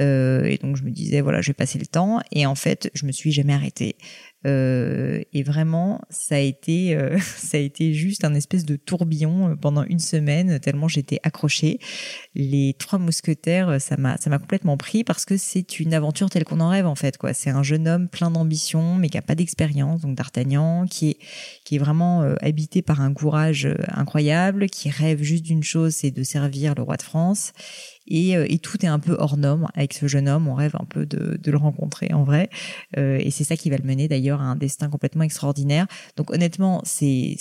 Euh, 0.00 0.44
et 0.44 0.58
donc, 0.58 0.76
je 0.76 0.82
me 0.82 0.90
disais, 0.90 1.20
voilà, 1.22 1.40
je 1.40 1.48
vais 1.48 1.54
passer 1.54 1.78
le 1.78 1.86
temps. 1.86 2.20
Et 2.30 2.44
en 2.44 2.54
fait, 2.54 2.90
je 2.94 3.06
me 3.06 3.12
suis 3.12 3.32
jamais 3.32 3.54
arrêtée. 3.54 3.96
Euh, 4.46 5.22
et 5.32 5.42
vraiment, 5.42 6.02
ça 6.10 6.36
a 6.36 6.38
été, 6.38 6.96
euh, 6.96 7.18
ça 7.36 7.56
a 7.56 7.60
été 7.60 7.94
juste 7.94 8.24
un 8.24 8.34
espèce 8.34 8.64
de 8.64 8.76
tourbillon 8.76 9.50
euh, 9.50 9.56
pendant 9.56 9.84
une 9.84 9.98
semaine, 9.98 10.60
tellement 10.60 10.88
j'étais 10.88 11.18
accrochée. 11.22 11.78
Les 12.34 12.74
Trois 12.78 12.98
Mousquetaires, 12.98 13.80
ça 13.80 13.96
m'a, 13.96 14.16
ça 14.18 14.30
m'a 14.30 14.38
complètement 14.38 14.76
pris 14.76 15.04
parce 15.04 15.24
que 15.24 15.36
c'est 15.36 15.80
une 15.80 15.94
aventure 15.94 16.28
telle 16.28 16.44
qu'on 16.44 16.60
en 16.60 16.68
rêve 16.68 16.86
en 16.86 16.94
fait. 16.94 17.16
Quoi, 17.16 17.32
c'est 17.32 17.50
un 17.50 17.62
jeune 17.62 17.88
homme 17.88 18.08
plein 18.08 18.30
d'ambition, 18.30 18.96
mais 18.96 19.08
qui 19.08 19.18
a 19.18 19.22
pas 19.22 19.34
d'expérience, 19.34 20.02
donc 20.02 20.14
qui 20.90 21.10
est, 21.10 21.18
qui 21.64 21.76
est 21.76 21.78
vraiment 21.78 22.22
habité 22.40 22.82
par 22.82 23.00
un 23.00 23.12
courage 23.12 23.68
incroyable, 23.88 24.66
qui 24.68 24.90
rêve 24.90 25.22
juste 25.22 25.44
d'une 25.44 25.62
chose, 25.62 25.94
c'est 25.94 26.10
de 26.10 26.22
servir 26.22 26.74
le 26.74 26.82
roi 26.82 26.96
de 26.96 27.02
France 27.02 27.52
et, 28.06 28.36
euh, 28.36 28.46
et, 28.48 28.58
tout 28.58 28.84
est 28.84 28.88
un 28.88 28.98
peu 28.98 29.16
hors 29.18 29.36
norme 29.36 29.68
avec 29.74 29.92
ce 29.94 30.06
jeune 30.06 30.28
homme. 30.28 30.48
On 30.48 30.54
rêve 30.54 30.76
un 30.78 30.84
peu 30.84 31.06
de, 31.06 31.38
de 31.40 31.50
le 31.50 31.56
rencontrer 31.56 32.12
en 32.12 32.24
vrai, 32.24 32.50
euh, 32.96 33.18
et 33.20 33.30
c'est 33.30 33.44
ça 33.44 33.56
qui 33.56 33.70
va 33.70 33.76
le 33.76 33.84
mener 33.84 34.08
d'ailleurs 34.08 34.40
à 34.40 34.44
un 34.44 34.56
destin 34.56 34.88
complètement 34.88 35.24
extraordinaire. 35.24 35.86
Donc 36.16 36.30
honnêtement, 36.30 36.82
c'est 36.84 37.36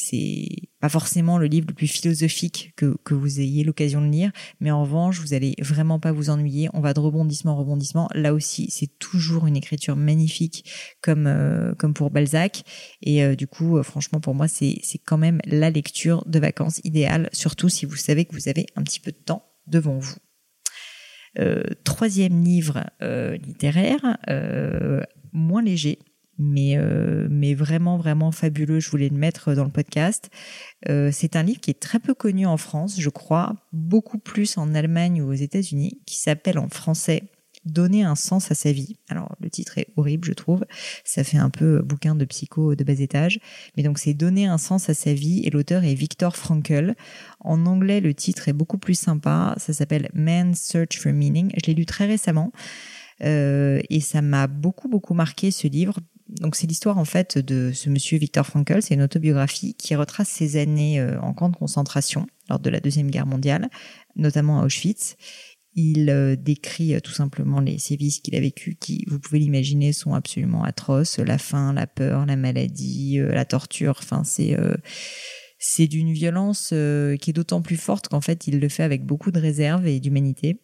pas 0.79 0.89
forcément 0.89 1.38
le 1.38 1.48
livre 1.48 1.67
le 1.70 1.74
plus 1.74 1.88
philosophique 1.88 2.74
que 2.75 2.98
que 3.03 3.13
vous 3.13 3.39
ayez 3.39 3.63
l'occasion 3.63 4.01
de 4.01 4.08
lire, 4.08 4.32
mais 4.60 4.72
en 4.72 4.82
revanche, 4.82 5.20
vous 5.20 5.34
allez 5.34 5.55
vraiment 5.60 6.00
pas 6.00 6.12
vous 6.12 6.29
ennuyer. 6.29 6.70
On 6.74 6.82
va 6.82 6.93
de 6.93 7.00
rebondissement 7.00 7.53
en 7.53 7.58
rebondissement. 7.58 8.10
Là 8.13 8.34
aussi, 8.34 8.67
c'est 8.70 9.00
toujours 9.00 9.48
une 9.48 9.58
écriture 9.58 9.96
magnifique 9.96 10.70
comme 11.01 11.27
euh, 11.27 11.74
comme 11.75 11.93
pour 11.93 12.12
Balzac, 12.12 12.63
et 13.01 13.24
euh, 13.24 13.36
du 13.36 13.48
coup, 13.48 13.77
euh, 13.77 13.84
franchement, 13.84 14.20
pour 14.20 14.36
moi, 14.36 14.48
c'est 14.48 14.82
quand 15.05 15.17
même 15.17 15.39
la 15.46 15.70
lecture 15.70 16.24
de 16.25 16.39
vacances 16.39 16.79
idéale, 16.84 17.29
surtout 17.34 17.70
si 17.70 17.86
vous 17.86 17.96
savez 17.96 18.25
que 18.25 18.34
vous 18.34 18.50
avez 18.50 18.65
un 18.75 18.84
petit 18.84 19.00
peu 19.00 19.12
de 19.12 19.17
temps 19.17 19.43
devant 19.67 19.98
vous. 19.98 20.15
Euh, 21.40 21.63
troisième 21.84 22.44
livre 22.44 22.84
euh, 23.02 23.38
littéraire, 23.38 24.18
euh, 24.30 25.02
moins 25.32 25.63
léger, 25.63 26.00
mais 26.38 26.78
mais 27.30 27.54
vraiment 27.54 27.98
vraiment 27.98 28.32
fabuleux. 28.32 28.80
Je 28.80 28.90
voulais 28.90 29.10
le 29.10 29.18
mettre 29.18 29.54
dans 29.54 29.63
le 29.63 29.72
podcast. 29.72 30.30
c'est 30.88 31.36
un 31.36 31.44
livre 31.44 31.60
qui 31.60 31.70
est 31.72 31.80
très 31.80 32.00
peu 32.00 32.13
connu 32.13 32.46
en 32.46 32.58
France, 32.58 33.00
je 33.00 33.10
crois, 33.10 33.56
beaucoup 33.72 34.18
plus 34.18 34.58
en 34.58 34.74
Allemagne 34.74 35.22
ou 35.22 35.30
aux 35.30 35.34
États-Unis, 35.34 36.02
qui 36.06 36.18
s'appelle 36.20 36.58
en 36.58 36.70
français 36.70 37.24
donner 37.65 38.03
un 38.03 38.15
sens 38.15 38.51
à 38.51 38.55
sa 38.55 38.72
vie. 38.72 38.98
Alors 39.10 39.36
le 39.39 39.50
titre 39.50 39.77
est 39.77 39.88
horrible, 39.96 40.25
je 40.25 40.34
trouve. 40.34 40.65
Ça 41.03 41.24
fait 41.24 41.38
un 41.38 41.50
peu 41.50 41.82
bouquin 41.82 42.15
de 42.15 42.25
psycho 42.25 42.75
de 42.75 42.84
bas 42.84 43.00
étage. 43.00 43.39
Mais 43.77 43.84
donc 43.84 44.00
c'est 44.00 44.13
donner 44.13 44.46
un 44.46 44.58
sens 44.58 44.89
à 44.89 44.93
sa 44.93 45.13
vie 45.13 45.41
et 45.46 45.50
l'auteur 45.50 45.84
est 45.84 45.93
Viktor 45.93 46.36
Frankl. 46.36 46.96
En 47.39 47.65
anglais, 47.65 48.00
le 48.01 48.13
titre 48.13 48.48
est 48.50 48.53
beaucoup 48.53 48.77
plus 48.77 48.98
sympa. 48.98 49.55
Ça 49.58 49.74
s'appelle 49.74 50.10
Man's 50.13 50.62
Search 50.62 51.00
for 51.00 51.13
Meaning. 51.13 51.51
Je 51.55 51.67
l'ai 51.67 51.74
lu 51.74 51.86
très 51.86 52.05
récemment. 52.05 52.51
Euh, 53.24 53.79
et 53.89 54.01
ça 54.01 54.22
m'a 54.22 54.48
beaucoup 54.48 54.89
beaucoup 54.89 55.13
marqué 55.13 55.51
ce 55.51 55.67
livre 55.67 56.00
donc 56.29 56.55
c'est 56.55 56.67
l'histoire 56.67 56.98
en 56.98 57.05
fait 57.05 57.38
de 57.38 57.72
ce 57.74 57.89
monsieur 57.89 58.17
Viktor 58.17 58.46
Frankl, 58.46 58.82
c'est 58.82 58.93
une 58.93 59.01
autobiographie 59.01 59.75
qui 59.75 59.96
retrace 59.96 60.29
ses 60.29 60.58
années 60.58 61.00
euh, 61.00 61.20
en 61.22 61.34
camp 61.34 61.50
de 61.50 61.55
concentration 61.55 62.27
lors 62.50 62.60
de 62.60 62.70
la 62.70 62.79
Deuxième 62.79 63.10
Guerre 63.12 63.25
mondiale, 63.25 63.70
notamment 64.15 64.62
à 64.62 64.65
Auschwitz. 64.65 65.15
Il 65.75 66.10
euh, 66.10 66.36
décrit 66.36 66.94
euh, 66.94 67.00
tout 67.00 67.12
simplement 67.12 67.60
les 67.60 67.80
sévices 67.80 68.20
qu'il 68.20 68.36
a 68.36 68.39
vécu, 68.39 68.75
qui, 68.80 69.06
vous 69.08 69.20
pouvez 69.20 69.39
l'imaginer, 69.39 69.92
sont 69.92 70.13
absolument 70.13 70.63
atroces. 70.63 71.18
La 71.20 71.38
faim, 71.38 71.74
la 71.74 71.88
peur, 71.88 72.25
la 72.25 72.36
maladie, 72.36 73.20
euh, 73.20 73.32
la 73.32 73.46
torture. 73.46 73.96
Enfin, 74.00 74.24
c'est 74.24 74.56
c'est 75.58 75.88
d'une 75.88 76.12
violence 76.12 76.70
qui 76.70 77.30
est 77.30 77.34
d'autant 77.34 77.62
plus 77.62 77.77
forte 77.77 78.10
qu'en 78.10 78.20
fait, 78.20 78.48
il 78.48 78.60
le 78.60 78.68
fait 78.68 78.84
avec 78.84 79.06
beaucoup 79.06 79.32
de 79.32 79.39
réserve 79.39 79.88
et 79.88 80.00
d'humanité 80.01 80.60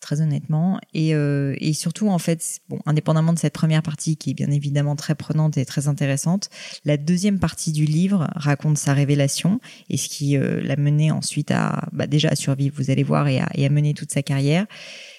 très 0.00 0.20
honnêtement. 0.20 0.80
Et, 0.94 1.14
euh, 1.14 1.54
et 1.58 1.72
surtout, 1.72 2.08
en 2.08 2.18
fait, 2.18 2.60
bon, 2.68 2.78
indépendamment 2.86 3.32
de 3.32 3.38
cette 3.38 3.54
première 3.54 3.82
partie 3.82 4.16
qui 4.16 4.30
est 4.30 4.34
bien 4.34 4.50
évidemment 4.50 4.96
très 4.96 5.14
prenante 5.14 5.56
et 5.56 5.64
très 5.64 5.88
intéressante, 5.88 6.50
la 6.84 6.96
deuxième 6.96 7.38
partie 7.38 7.72
du 7.72 7.84
livre 7.84 8.28
raconte 8.34 8.78
sa 8.78 8.94
révélation 8.94 9.60
et 9.90 9.96
ce 9.96 10.08
qui 10.08 10.36
euh, 10.36 10.60
l'a 10.62 10.76
mené 10.76 11.10
ensuite 11.10 11.50
à 11.50 11.88
bah, 11.92 12.06
déjà 12.06 12.30
à 12.30 12.36
survivre, 12.36 12.74
vous 12.76 12.90
allez 12.90 13.02
voir, 13.02 13.28
et 13.28 13.40
et 13.54 13.66
à 13.66 13.70
mener 13.70 13.94
toute 13.94 14.12
sa 14.12 14.22
carrière. 14.22 14.66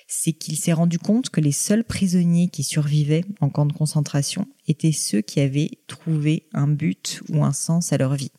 C'est 0.07 0.33
qu'il 0.33 0.57
s'est 0.57 0.73
rendu 0.73 0.97
compte 0.97 1.29
que 1.29 1.39
les 1.39 1.51
seuls 1.51 1.83
prisonniers 1.83 2.49
qui 2.49 2.63
survivaient 2.63 3.23
en 3.41 3.49
camp 3.49 3.67
de 3.67 3.73
concentration 3.73 4.47
étaient 4.67 4.91
ceux 4.91 5.21
qui 5.21 5.39
avaient 5.39 5.69
trouvé 5.87 6.47
un 6.51 6.67
but 6.67 7.21
ou 7.29 7.43
un 7.43 7.53
sens 7.53 7.93
à 7.93 7.97
leur 7.97 8.15
vie. 8.15 8.31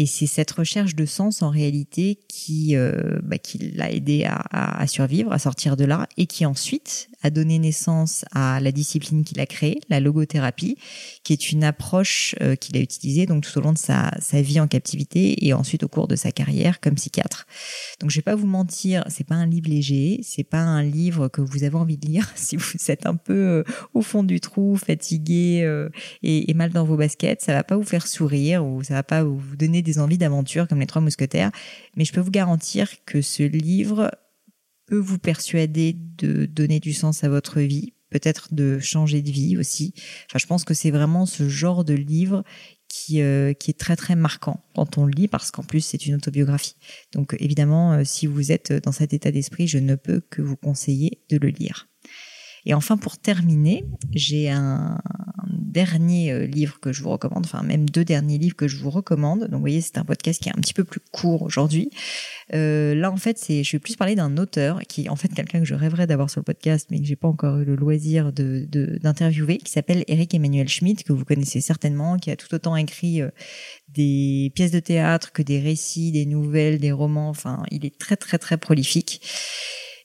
Et 0.00 0.06
c'est 0.06 0.26
cette 0.26 0.50
recherche 0.52 0.94
de 0.94 1.04
sens 1.04 1.42
en 1.42 1.50
réalité 1.50 2.18
qui, 2.26 2.74
euh, 2.74 3.18
bah, 3.22 3.36
l'a 3.74 3.92
aidé 3.92 4.24
à, 4.24 4.86
survivre, 4.86 5.30
à 5.30 5.38
sortir 5.38 5.76
de 5.76 5.84
là, 5.84 6.08
et 6.16 6.24
qui 6.24 6.46
ensuite 6.46 7.10
a 7.22 7.30
donné 7.30 7.58
naissance 7.58 8.24
à 8.32 8.60
la 8.60 8.72
discipline 8.72 9.24
qu'il 9.24 9.40
a 9.40 9.46
créée, 9.46 9.80
la 9.88 10.00
logothérapie, 10.00 10.76
qui 11.22 11.32
est 11.32 11.52
une 11.52 11.64
approche 11.64 12.34
euh, 12.40 12.56
qu'il 12.56 12.76
a 12.76 12.80
utilisée 12.80 13.26
donc 13.26 13.44
tout 13.44 13.58
au 13.58 13.62
long 13.62 13.72
de 13.72 13.78
sa, 13.78 14.10
vie 14.32 14.60
en 14.60 14.68
captivité 14.68 15.46
et 15.46 15.52
ensuite 15.52 15.82
au 15.82 15.88
cours 15.88 16.08
de 16.08 16.16
sa 16.16 16.32
carrière 16.32 16.80
comme 16.80 16.94
psychiatre. 16.94 17.46
Donc 18.00 18.10
je 18.10 18.16
vais 18.16 18.22
pas 18.22 18.34
vous 18.34 18.46
mentir, 18.46 19.04
c'est 19.08 19.26
pas 19.26 19.34
un 19.34 19.46
livre 19.46 19.68
léger, 19.68 20.20
c'est 20.22 20.44
pas 20.44 20.60
un 20.60 20.82
livre 20.82 21.28
que 21.28 21.40
vous 21.40 21.64
avez 21.64 21.76
envie 21.76 21.96
de 21.96 22.06
lire 22.06 22.32
si 22.36 22.56
vous 22.56 22.72
êtes 22.88 23.06
un 23.06 23.16
peu 23.16 23.34
euh, 23.34 23.64
au 23.94 24.02
fond 24.02 24.22
du 24.22 24.40
trou, 24.40 24.76
fatigué 24.76 25.62
euh, 25.62 25.88
et, 26.22 26.50
et, 26.50 26.54
mal 26.54 26.70
dans 26.70 26.84
vos 26.84 26.96
baskets. 26.96 27.42
Ça 27.42 27.52
va 27.52 27.64
pas 27.64 27.76
vous 27.76 27.84
faire 27.84 28.06
sourire 28.06 28.64
ou 28.64 28.82
ça 28.82 28.94
va 28.94 29.02
pas 29.02 29.22
vous 29.24 29.56
donner 29.56 29.82
des 29.82 29.98
envies 29.98 30.18
d'aventure 30.18 30.68
comme 30.68 30.80
les 30.80 30.86
trois 30.86 31.02
mousquetaires. 31.02 31.50
Mais 31.96 32.04
je 32.04 32.12
peux 32.12 32.20
vous 32.20 32.30
garantir 32.30 32.88
que 33.04 33.20
ce 33.20 33.42
livre 33.42 34.10
peut 34.90 34.98
vous 34.98 35.18
persuader 35.18 35.96
de 36.18 36.46
donner 36.46 36.80
du 36.80 36.92
sens 36.92 37.22
à 37.22 37.28
votre 37.28 37.60
vie, 37.60 37.94
peut-être 38.10 38.52
de 38.52 38.80
changer 38.80 39.22
de 39.22 39.30
vie 39.30 39.56
aussi. 39.56 39.94
Enfin, 40.26 40.38
je 40.38 40.46
pense 40.46 40.64
que 40.64 40.74
c'est 40.74 40.90
vraiment 40.90 41.26
ce 41.26 41.48
genre 41.48 41.84
de 41.84 41.94
livre 41.94 42.42
qui, 42.88 43.22
euh, 43.22 43.52
qui 43.52 43.70
est 43.70 43.78
très 43.78 43.94
très 43.94 44.16
marquant 44.16 44.64
quand 44.74 44.98
on 44.98 45.06
le 45.06 45.12
lit 45.12 45.28
parce 45.28 45.52
qu'en 45.52 45.62
plus 45.62 45.80
c'est 45.80 46.06
une 46.06 46.16
autobiographie. 46.16 46.74
Donc 47.12 47.36
évidemment, 47.38 47.92
euh, 47.92 48.02
si 48.04 48.26
vous 48.26 48.50
êtes 48.50 48.72
dans 48.72 48.90
cet 48.90 49.14
état 49.14 49.30
d'esprit, 49.30 49.68
je 49.68 49.78
ne 49.78 49.94
peux 49.94 50.20
que 50.28 50.42
vous 50.42 50.56
conseiller 50.56 51.22
de 51.30 51.38
le 51.38 51.48
lire. 51.48 51.86
Et 52.66 52.74
enfin, 52.74 52.96
pour 52.96 53.16
terminer, 53.16 53.86
j'ai 54.12 54.50
un 54.50 55.00
dernier 55.70 56.32
euh, 56.32 56.46
livre 56.46 56.78
que 56.80 56.92
je 56.92 57.02
vous 57.02 57.10
recommande, 57.10 57.44
enfin 57.46 57.62
même 57.62 57.88
deux 57.88 58.04
derniers 58.04 58.38
livres 58.38 58.56
que 58.56 58.68
je 58.68 58.76
vous 58.76 58.90
recommande. 58.90 59.40
Donc 59.42 59.52
vous 59.52 59.60
voyez, 59.60 59.80
c'est 59.80 59.98
un 59.98 60.04
podcast 60.04 60.42
qui 60.42 60.48
est 60.48 60.52
un 60.52 60.60
petit 60.60 60.74
peu 60.74 60.84
plus 60.84 61.00
court 61.12 61.42
aujourd'hui. 61.42 61.90
Euh, 62.52 62.94
là, 62.94 63.10
en 63.10 63.16
fait, 63.16 63.38
c'est, 63.38 63.62
je 63.62 63.72
vais 63.72 63.78
plus 63.78 63.96
parler 63.96 64.14
d'un 64.14 64.36
auteur 64.36 64.80
qui 64.88 65.04
est 65.04 65.08
en 65.08 65.16
fait 65.16 65.28
quelqu'un 65.28 65.60
que 65.60 65.64
je 65.64 65.74
rêverais 65.74 66.06
d'avoir 66.06 66.30
sur 66.30 66.40
le 66.40 66.44
podcast, 66.44 66.88
mais 66.90 67.00
que 67.00 67.06
j'ai 67.06 67.16
pas 67.16 67.28
encore 67.28 67.58
eu 67.58 67.64
le 67.64 67.76
loisir 67.76 68.32
de, 68.32 68.66
d'interviewer, 69.00 69.58
qui 69.58 69.70
s'appelle 69.70 70.04
Eric 70.08 70.34
Emmanuel 70.34 70.68
Schmidt, 70.68 71.04
que 71.04 71.12
vous 71.12 71.24
connaissez 71.24 71.60
certainement, 71.60 72.18
qui 72.18 72.30
a 72.30 72.36
tout 72.36 72.52
autant 72.54 72.76
écrit 72.76 73.22
euh, 73.22 73.30
des 73.88 74.52
pièces 74.54 74.72
de 74.72 74.80
théâtre 74.80 75.32
que 75.32 75.42
des 75.42 75.60
récits, 75.60 76.12
des 76.12 76.26
nouvelles, 76.26 76.78
des 76.78 76.92
romans. 76.92 77.28
Enfin, 77.28 77.62
il 77.70 77.84
est 77.86 77.96
très 77.98 78.16
très 78.16 78.38
très 78.38 78.56
prolifique. 78.56 79.20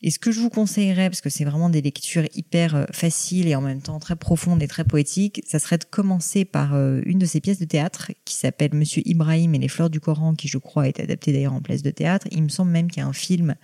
Et 0.02 0.12
ce 0.12 0.20
que 0.20 0.32
je 0.32 0.40
vous 0.40 0.50
conseillerais, 0.50 1.10
parce 1.10 1.22
que 1.22 1.30
c'est 1.30 1.46
vraiment 1.46 1.70
des 1.70 1.82
lectures 1.82 2.26
hyper 2.34 2.76
euh, 2.76 2.86
faciles 2.92 3.48
et 3.48 3.56
en 3.56 3.62
même 3.62 3.82
temps 3.82 4.00
très 4.00 4.16
profondes 4.16 4.62
et 4.62 4.68
très 4.68 4.84
poétiques, 4.84 5.42
ça 5.48 5.60
serait 5.60 5.78
de 5.78 5.86
commencer 5.86 6.46
par 6.46 6.76
euh, 6.76 7.02
une 7.06 7.20
de 7.20 7.26
ces 7.26 7.42
pièces 7.42 7.60
de 7.60 7.66
théâtre 7.66 8.12
qui 8.26 8.36
s'appelle 8.36 8.74
Monsieur 8.74 9.02
Ibrahim 9.06 9.56
et 9.56 9.60
les 9.60 9.68
fleurs 9.68 9.90
du 9.90 10.00
Coran, 10.00 10.36
qui 10.36 10.48
je 10.48 10.58
crois 10.58 10.88
est 10.88 11.00
adaptée 11.00 11.34
d'ailleurs 11.34 11.54
en 11.54 11.62
pièce 11.62 11.84
de 11.84 11.92
théâtre. 11.92 12.28
Il 12.32 12.44
me 12.44 12.50
semble 12.50 12.72
même 12.72 12.90
qu'il 12.90 13.02
y 13.02 13.06
a 13.06 13.08
un 13.08 13.14
film 13.14 13.56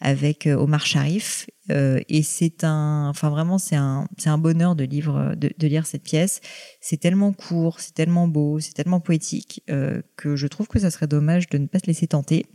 avec 0.00 0.46
euh, 0.46 0.56
Omar 0.56 0.86
Sharif 0.86 1.46
et 1.72 2.24
c'est 2.24 2.64
un 2.64 3.08
enfin 3.10 3.30
vraiment 3.30 3.56
c'est 3.56 3.76
un 3.76 4.08
c'est 4.18 4.28
un 4.28 4.38
bonheur 4.38 4.74
de 4.74 4.84
lire 4.86 5.86
cette 5.86 6.02
pièce 6.02 6.40
c'est 6.80 6.96
tellement 6.96 7.32
court 7.32 7.78
c'est 7.78 7.94
tellement 7.94 8.26
beau 8.26 8.58
c'est 8.58 8.72
tellement 8.72 8.98
poétique 8.98 9.62
que 10.16 10.34
je 10.34 10.46
trouve 10.48 10.66
que 10.66 10.80
ça 10.80 10.90
serait 10.90 11.06
dommage 11.06 11.48
de 11.48 11.58
ne 11.58 11.68
pas 11.68 11.78
se 11.78 11.86
laisser 11.86 12.08
tenter 12.08 12.46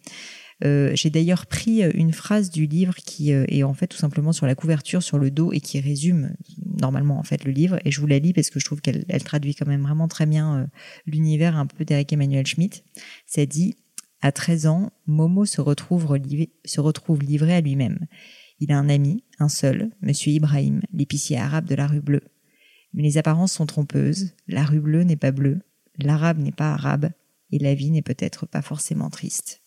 euh, 0.63 0.91
j'ai 0.95 1.09
d'ailleurs 1.09 1.47
pris 1.47 1.83
euh, 1.83 1.91
une 1.93 2.13
phrase 2.13 2.49
du 2.49 2.65
livre 2.65 2.95
qui 2.95 3.33
euh, 3.33 3.45
est 3.49 3.63
en 3.63 3.73
fait 3.73 3.87
tout 3.87 3.97
simplement 3.97 4.31
sur 4.31 4.45
la 4.45 4.55
couverture, 4.55 5.03
sur 5.03 5.17
le 5.17 5.29
dos 5.29 5.51
et 5.51 5.59
qui 5.59 5.81
résume 5.81 6.33
normalement 6.79 7.19
en 7.19 7.23
fait 7.23 7.43
le 7.43 7.51
livre. 7.51 7.79
Et 7.83 7.91
je 7.91 7.99
vous 7.99 8.07
la 8.07 8.19
lis 8.19 8.31
parce 8.31 8.49
que 8.49 8.59
je 8.59 8.65
trouve 8.65 8.81
qu'elle 8.81 9.05
elle 9.09 9.23
traduit 9.23 9.53
quand 9.53 9.67
même 9.67 9.81
vraiment 9.81 10.07
très 10.07 10.25
bien 10.25 10.69
l'univers 11.05 11.57
un 11.57 11.65
peu 11.65 11.83
d'Eric 11.83 12.13
Emmanuel 12.13 12.47
Schmitt. 12.47 12.85
Ça 13.25 13.45
dit 13.45 13.75
à 14.21 14.31
13 14.31 14.67
ans, 14.67 14.91
Momo 15.07 15.45
se 15.45 15.59
retrouve, 15.59 16.17
se 16.63 16.81
retrouve 16.81 17.21
livré 17.21 17.53
à 17.53 17.61
lui-même. 17.61 18.07
Il 18.59 18.71
a 18.71 18.77
un 18.77 18.87
ami, 18.87 19.23
un 19.39 19.49
seul, 19.49 19.91
Monsieur 20.01 20.31
Ibrahim, 20.31 20.81
l'épicier 20.93 21.37
arabe 21.37 21.65
de 21.65 21.75
la 21.75 21.87
rue 21.87 22.01
bleue. 22.01 22.23
Mais 22.93 23.03
les 23.03 23.17
apparences 23.17 23.51
sont 23.51 23.65
trompeuses. 23.65 24.31
La 24.47 24.63
rue 24.63 24.79
bleue 24.79 25.03
n'est 25.03 25.17
pas 25.17 25.31
bleue, 25.31 25.59
l'arabe 25.99 26.39
n'est 26.39 26.53
pas 26.53 26.73
arabe, 26.73 27.09
et 27.51 27.59
la 27.59 27.75
vie 27.75 27.91
n'est 27.91 28.01
peut-être 28.01 28.45
pas 28.45 28.61
forcément 28.61 29.09
triste. 29.09 29.64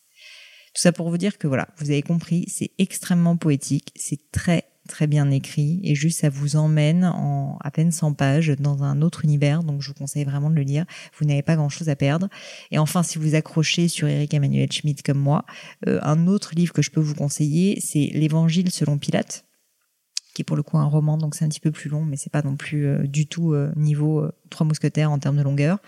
Tout 0.78 0.82
ça 0.82 0.92
pour 0.92 1.10
vous 1.10 1.18
dire 1.18 1.38
que 1.38 1.48
voilà, 1.48 1.66
vous 1.78 1.90
avez 1.90 2.02
compris, 2.02 2.44
c'est 2.46 2.70
extrêmement 2.78 3.36
poétique, 3.36 3.90
c'est 3.96 4.30
très 4.30 4.62
très 4.86 5.08
bien 5.08 5.28
écrit 5.32 5.80
et 5.82 5.96
juste 5.96 6.20
ça 6.20 6.28
vous 6.28 6.54
emmène 6.54 7.04
en 7.04 7.58
à 7.64 7.72
peine 7.72 7.90
100 7.90 8.14
pages 8.14 8.52
dans 8.60 8.84
un 8.84 9.02
autre 9.02 9.24
univers 9.24 9.64
donc 9.64 9.82
je 9.82 9.88
vous 9.88 9.94
conseille 9.94 10.22
vraiment 10.22 10.50
de 10.50 10.54
le 10.54 10.62
lire. 10.62 10.84
Vous 11.18 11.26
n'avez 11.26 11.42
pas 11.42 11.56
grand 11.56 11.68
chose 11.68 11.88
à 11.88 11.96
perdre. 11.96 12.28
Et 12.70 12.78
enfin 12.78 13.02
si 13.02 13.18
vous 13.18 13.34
accrochez 13.34 13.88
sur 13.88 14.06
Eric 14.06 14.32
Emmanuel 14.32 14.70
Schmidt 14.70 15.02
comme 15.02 15.18
moi 15.18 15.44
euh, 15.88 15.98
un 16.02 16.28
autre 16.28 16.52
livre 16.54 16.72
que 16.72 16.80
je 16.80 16.92
peux 16.92 17.00
vous 17.00 17.16
conseiller 17.16 17.80
c'est 17.80 18.10
l'évangile 18.14 18.70
selon 18.70 18.98
Pilate 18.98 19.47
qui 20.38 20.42
est 20.42 20.44
pour 20.44 20.56
le 20.56 20.62
coup 20.62 20.78
un 20.78 20.84
roman, 20.84 21.18
donc 21.18 21.34
c'est 21.34 21.44
un 21.44 21.48
petit 21.48 21.58
peu 21.58 21.72
plus 21.72 21.90
long, 21.90 22.04
mais 22.04 22.16
c'est 22.16 22.30
pas 22.30 22.42
non 22.42 22.54
plus 22.54 22.86
euh, 22.86 23.08
du 23.08 23.26
tout 23.26 23.54
euh, 23.54 23.72
niveau 23.74 24.20
euh, 24.20 24.30
Trois 24.50 24.64
Mousquetaires 24.64 25.10
en 25.10 25.18
termes 25.18 25.36
de 25.36 25.42
longueur. 25.42 25.78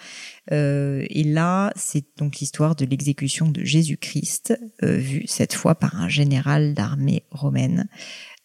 et 0.50 1.25
là, 1.25 1.73
c'est 1.76 2.04
donc 2.19 2.38
l'histoire 2.40 2.75
de 2.75 2.85
l'exécution 2.85 3.49
de 3.49 3.64
Jésus-Christ, 3.64 4.59
vue 4.83 5.23
cette 5.26 5.54
fois 5.54 5.76
par 5.76 5.95
un 5.95 6.09
général 6.09 6.75
d'armée 6.75 7.23
romaine. 7.30 7.88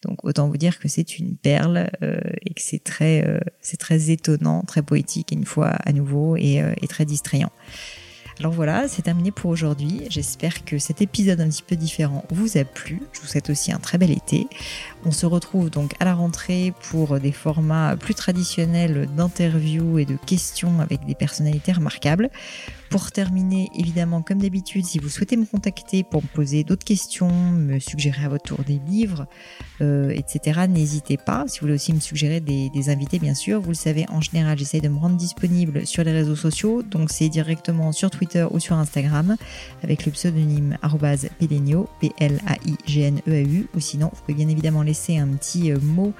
Donc 0.02 0.24
autant 0.24 0.48
vous 0.48 0.56
dire 0.56 0.78
que 0.78 0.88
c'est 0.88 1.18
une 1.18 1.36
perle 1.36 1.90
et 2.00 2.54
que 2.54 2.62
c'est 2.62 2.82
très, 2.82 3.42
c'est 3.60 3.76
très 3.76 4.10
étonnant, 4.10 4.62
très 4.62 4.80
poétique 4.80 5.32
une 5.32 5.44
fois 5.44 5.68
à 5.68 5.92
nouveau 5.92 6.36
et 6.36 6.62
très 6.88 7.04
distrayant. 7.04 7.52
Alors 8.38 8.52
voilà, 8.52 8.86
c'est 8.86 9.02
terminé 9.02 9.30
pour 9.30 9.50
aujourd'hui. 9.50 10.02
J'espère 10.10 10.64
que 10.66 10.78
cet 10.78 11.00
épisode 11.00 11.40
un 11.40 11.48
petit 11.48 11.62
peu 11.62 11.74
différent 11.74 12.22
vous 12.30 12.58
a 12.58 12.64
plu. 12.64 13.00
Je 13.12 13.20
vous 13.20 13.26
souhaite 13.26 13.48
aussi 13.48 13.72
un 13.72 13.78
très 13.78 13.96
bel 13.96 14.10
été. 14.10 14.46
On 15.06 15.10
se 15.10 15.24
retrouve 15.24 15.70
donc 15.70 15.94
à 16.00 16.04
la 16.04 16.14
rentrée 16.14 16.74
pour 16.90 17.18
des 17.18 17.32
formats 17.32 17.96
plus 17.96 18.14
traditionnels 18.14 19.08
d'interviews 19.16 19.98
et 19.98 20.04
de 20.04 20.16
questions 20.26 20.80
avec 20.80 21.06
des 21.06 21.14
personnalités 21.14 21.72
remarquables. 21.72 22.28
Pour 22.90 23.10
terminer, 23.10 23.68
évidemment, 23.74 24.22
comme 24.22 24.38
d'habitude, 24.38 24.84
si 24.84 24.98
vous 24.98 25.08
souhaitez 25.08 25.36
me 25.36 25.44
contacter 25.44 26.04
pour 26.04 26.22
me 26.22 26.28
poser 26.28 26.62
d'autres 26.62 26.84
questions, 26.84 27.30
me 27.30 27.78
suggérer 27.80 28.24
à 28.24 28.28
votre 28.28 28.44
tour 28.44 28.60
des 28.64 28.80
livres, 28.86 29.26
euh, 29.80 30.10
etc., 30.10 30.60
n'hésitez 30.68 31.16
pas. 31.16 31.44
Si 31.48 31.58
vous 31.58 31.64
voulez 31.64 31.74
aussi 31.74 31.92
me 31.92 32.00
suggérer 32.00 32.40
des, 32.40 32.88
invités, 32.88 33.18
bien 33.18 33.34
sûr, 33.34 33.60
vous 33.60 33.70
le 33.70 33.74
savez, 33.74 34.06
en 34.08 34.20
général, 34.20 34.56
j'essaye 34.56 34.80
de 34.80 34.88
me 34.88 34.98
rendre 34.98 35.16
disponible 35.16 35.86
sur 35.86 36.04
les 36.04 36.12
réseaux 36.12 36.36
sociaux, 36.36 36.82
donc 36.82 37.10
c'est 37.10 37.28
directement 37.28 37.90
sur 37.90 38.10
Twitter 38.10 38.46
ou 38.50 38.60
sur 38.60 38.76
Instagram, 38.76 39.36
avec 39.82 40.06
le 40.06 40.12
pseudonyme 40.12 40.78
@pelenio, 41.40 41.88
P-L-A-I-G-N-E-A-U, 42.00 43.68
ou 43.74 43.80
sinon, 43.80 44.10
vous 44.12 44.20
pouvez 44.22 44.34
bien 44.34 44.48
évidemment 44.48 44.82
laisser 44.82 45.18
un 45.18 45.28
petit 45.28 45.72
euh, 45.72 45.78
mot, 45.80 46.12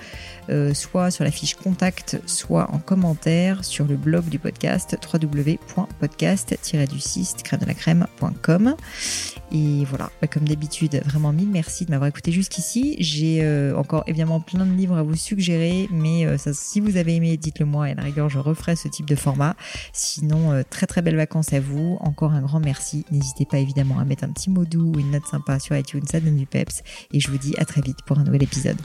euh, 0.50 0.74
soit 0.74 1.12
sur 1.12 1.22
la 1.22 1.30
fiche 1.30 1.54
contact, 1.54 2.20
soit 2.26 2.68
en 2.72 2.78
commentaire 2.78 3.64
sur 3.64 3.84
le 3.84 3.96
blog 3.96 4.24
du 4.24 4.40
podcast 4.40 4.98
www.podcast 5.12 6.55
du 6.88 7.00
6 7.00 7.36
crème 7.44 7.60
de 7.60 7.66
la 7.66 7.74
crème.com. 7.74 8.76
Et 9.52 9.84
voilà, 9.84 10.10
bah, 10.20 10.26
comme 10.26 10.46
d'habitude, 10.48 11.00
vraiment 11.04 11.32
mille 11.32 11.48
merci 11.48 11.84
de 11.84 11.90
m'avoir 11.90 12.08
écouté 12.08 12.32
jusqu'ici. 12.32 12.96
J'ai 12.98 13.42
euh, 13.42 13.76
encore 13.76 14.02
évidemment 14.06 14.40
plein 14.40 14.66
de 14.66 14.72
livres 14.72 14.96
à 14.96 15.02
vous 15.02 15.14
suggérer, 15.14 15.88
mais 15.92 16.26
euh, 16.26 16.36
ça, 16.36 16.52
si 16.52 16.80
vous 16.80 16.96
avez 16.96 17.16
aimé, 17.16 17.36
dites-le 17.36 17.66
moi 17.66 17.88
et 17.88 17.92
à 17.92 17.94
la 17.94 18.02
rigueur, 18.02 18.28
je 18.28 18.38
referai 18.38 18.74
ce 18.76 18.88
type 18.88 19.06
de 19.06 19.14
format. 19.14 19.54
Sinon, 19.92 20.52
euh, 20.52 20.62
très 20.68 20.86
très 20.86 21.02
belles 21.02 21.16
vacances 21.16 21.52
à 21.52 21.60
vous. 21.60 21.96
Encore 22.00 22.32
un 22.32 22.42
grand 22.42 22.60
merci. 22.60 23.04
N'hésitez 23.10 23.46
pas 23.46 23.58
évidemment 23.58 23.98
à 23.98 24.04
mettre 24.04 24.24
un 24.24 24.30
petit 24.30 24.50
mot 24.50 24.64
doux 24.64 24.92
ou 24.96 24.98
une 24.98 25.12
note 25.12 25.26
sympa 25.26 25.58
sur 25.60 25.76
iTunes, 25.76 26.04
ça 26.10 26.20
donne 26.20 26.36
du 26.36 26.46
peps. 26.46 26.82
Et 27.12 27.20
je 27.20 27.30
vous 27.30 27.38
dis 27.38 27.54
à 27.58 27.64
très 27.64 27.80
vite 27.80 27.98
pour 28.04 28.18
un 28.18 28.24
nouvel 28.24 28.42
épisode. 28.42 28.78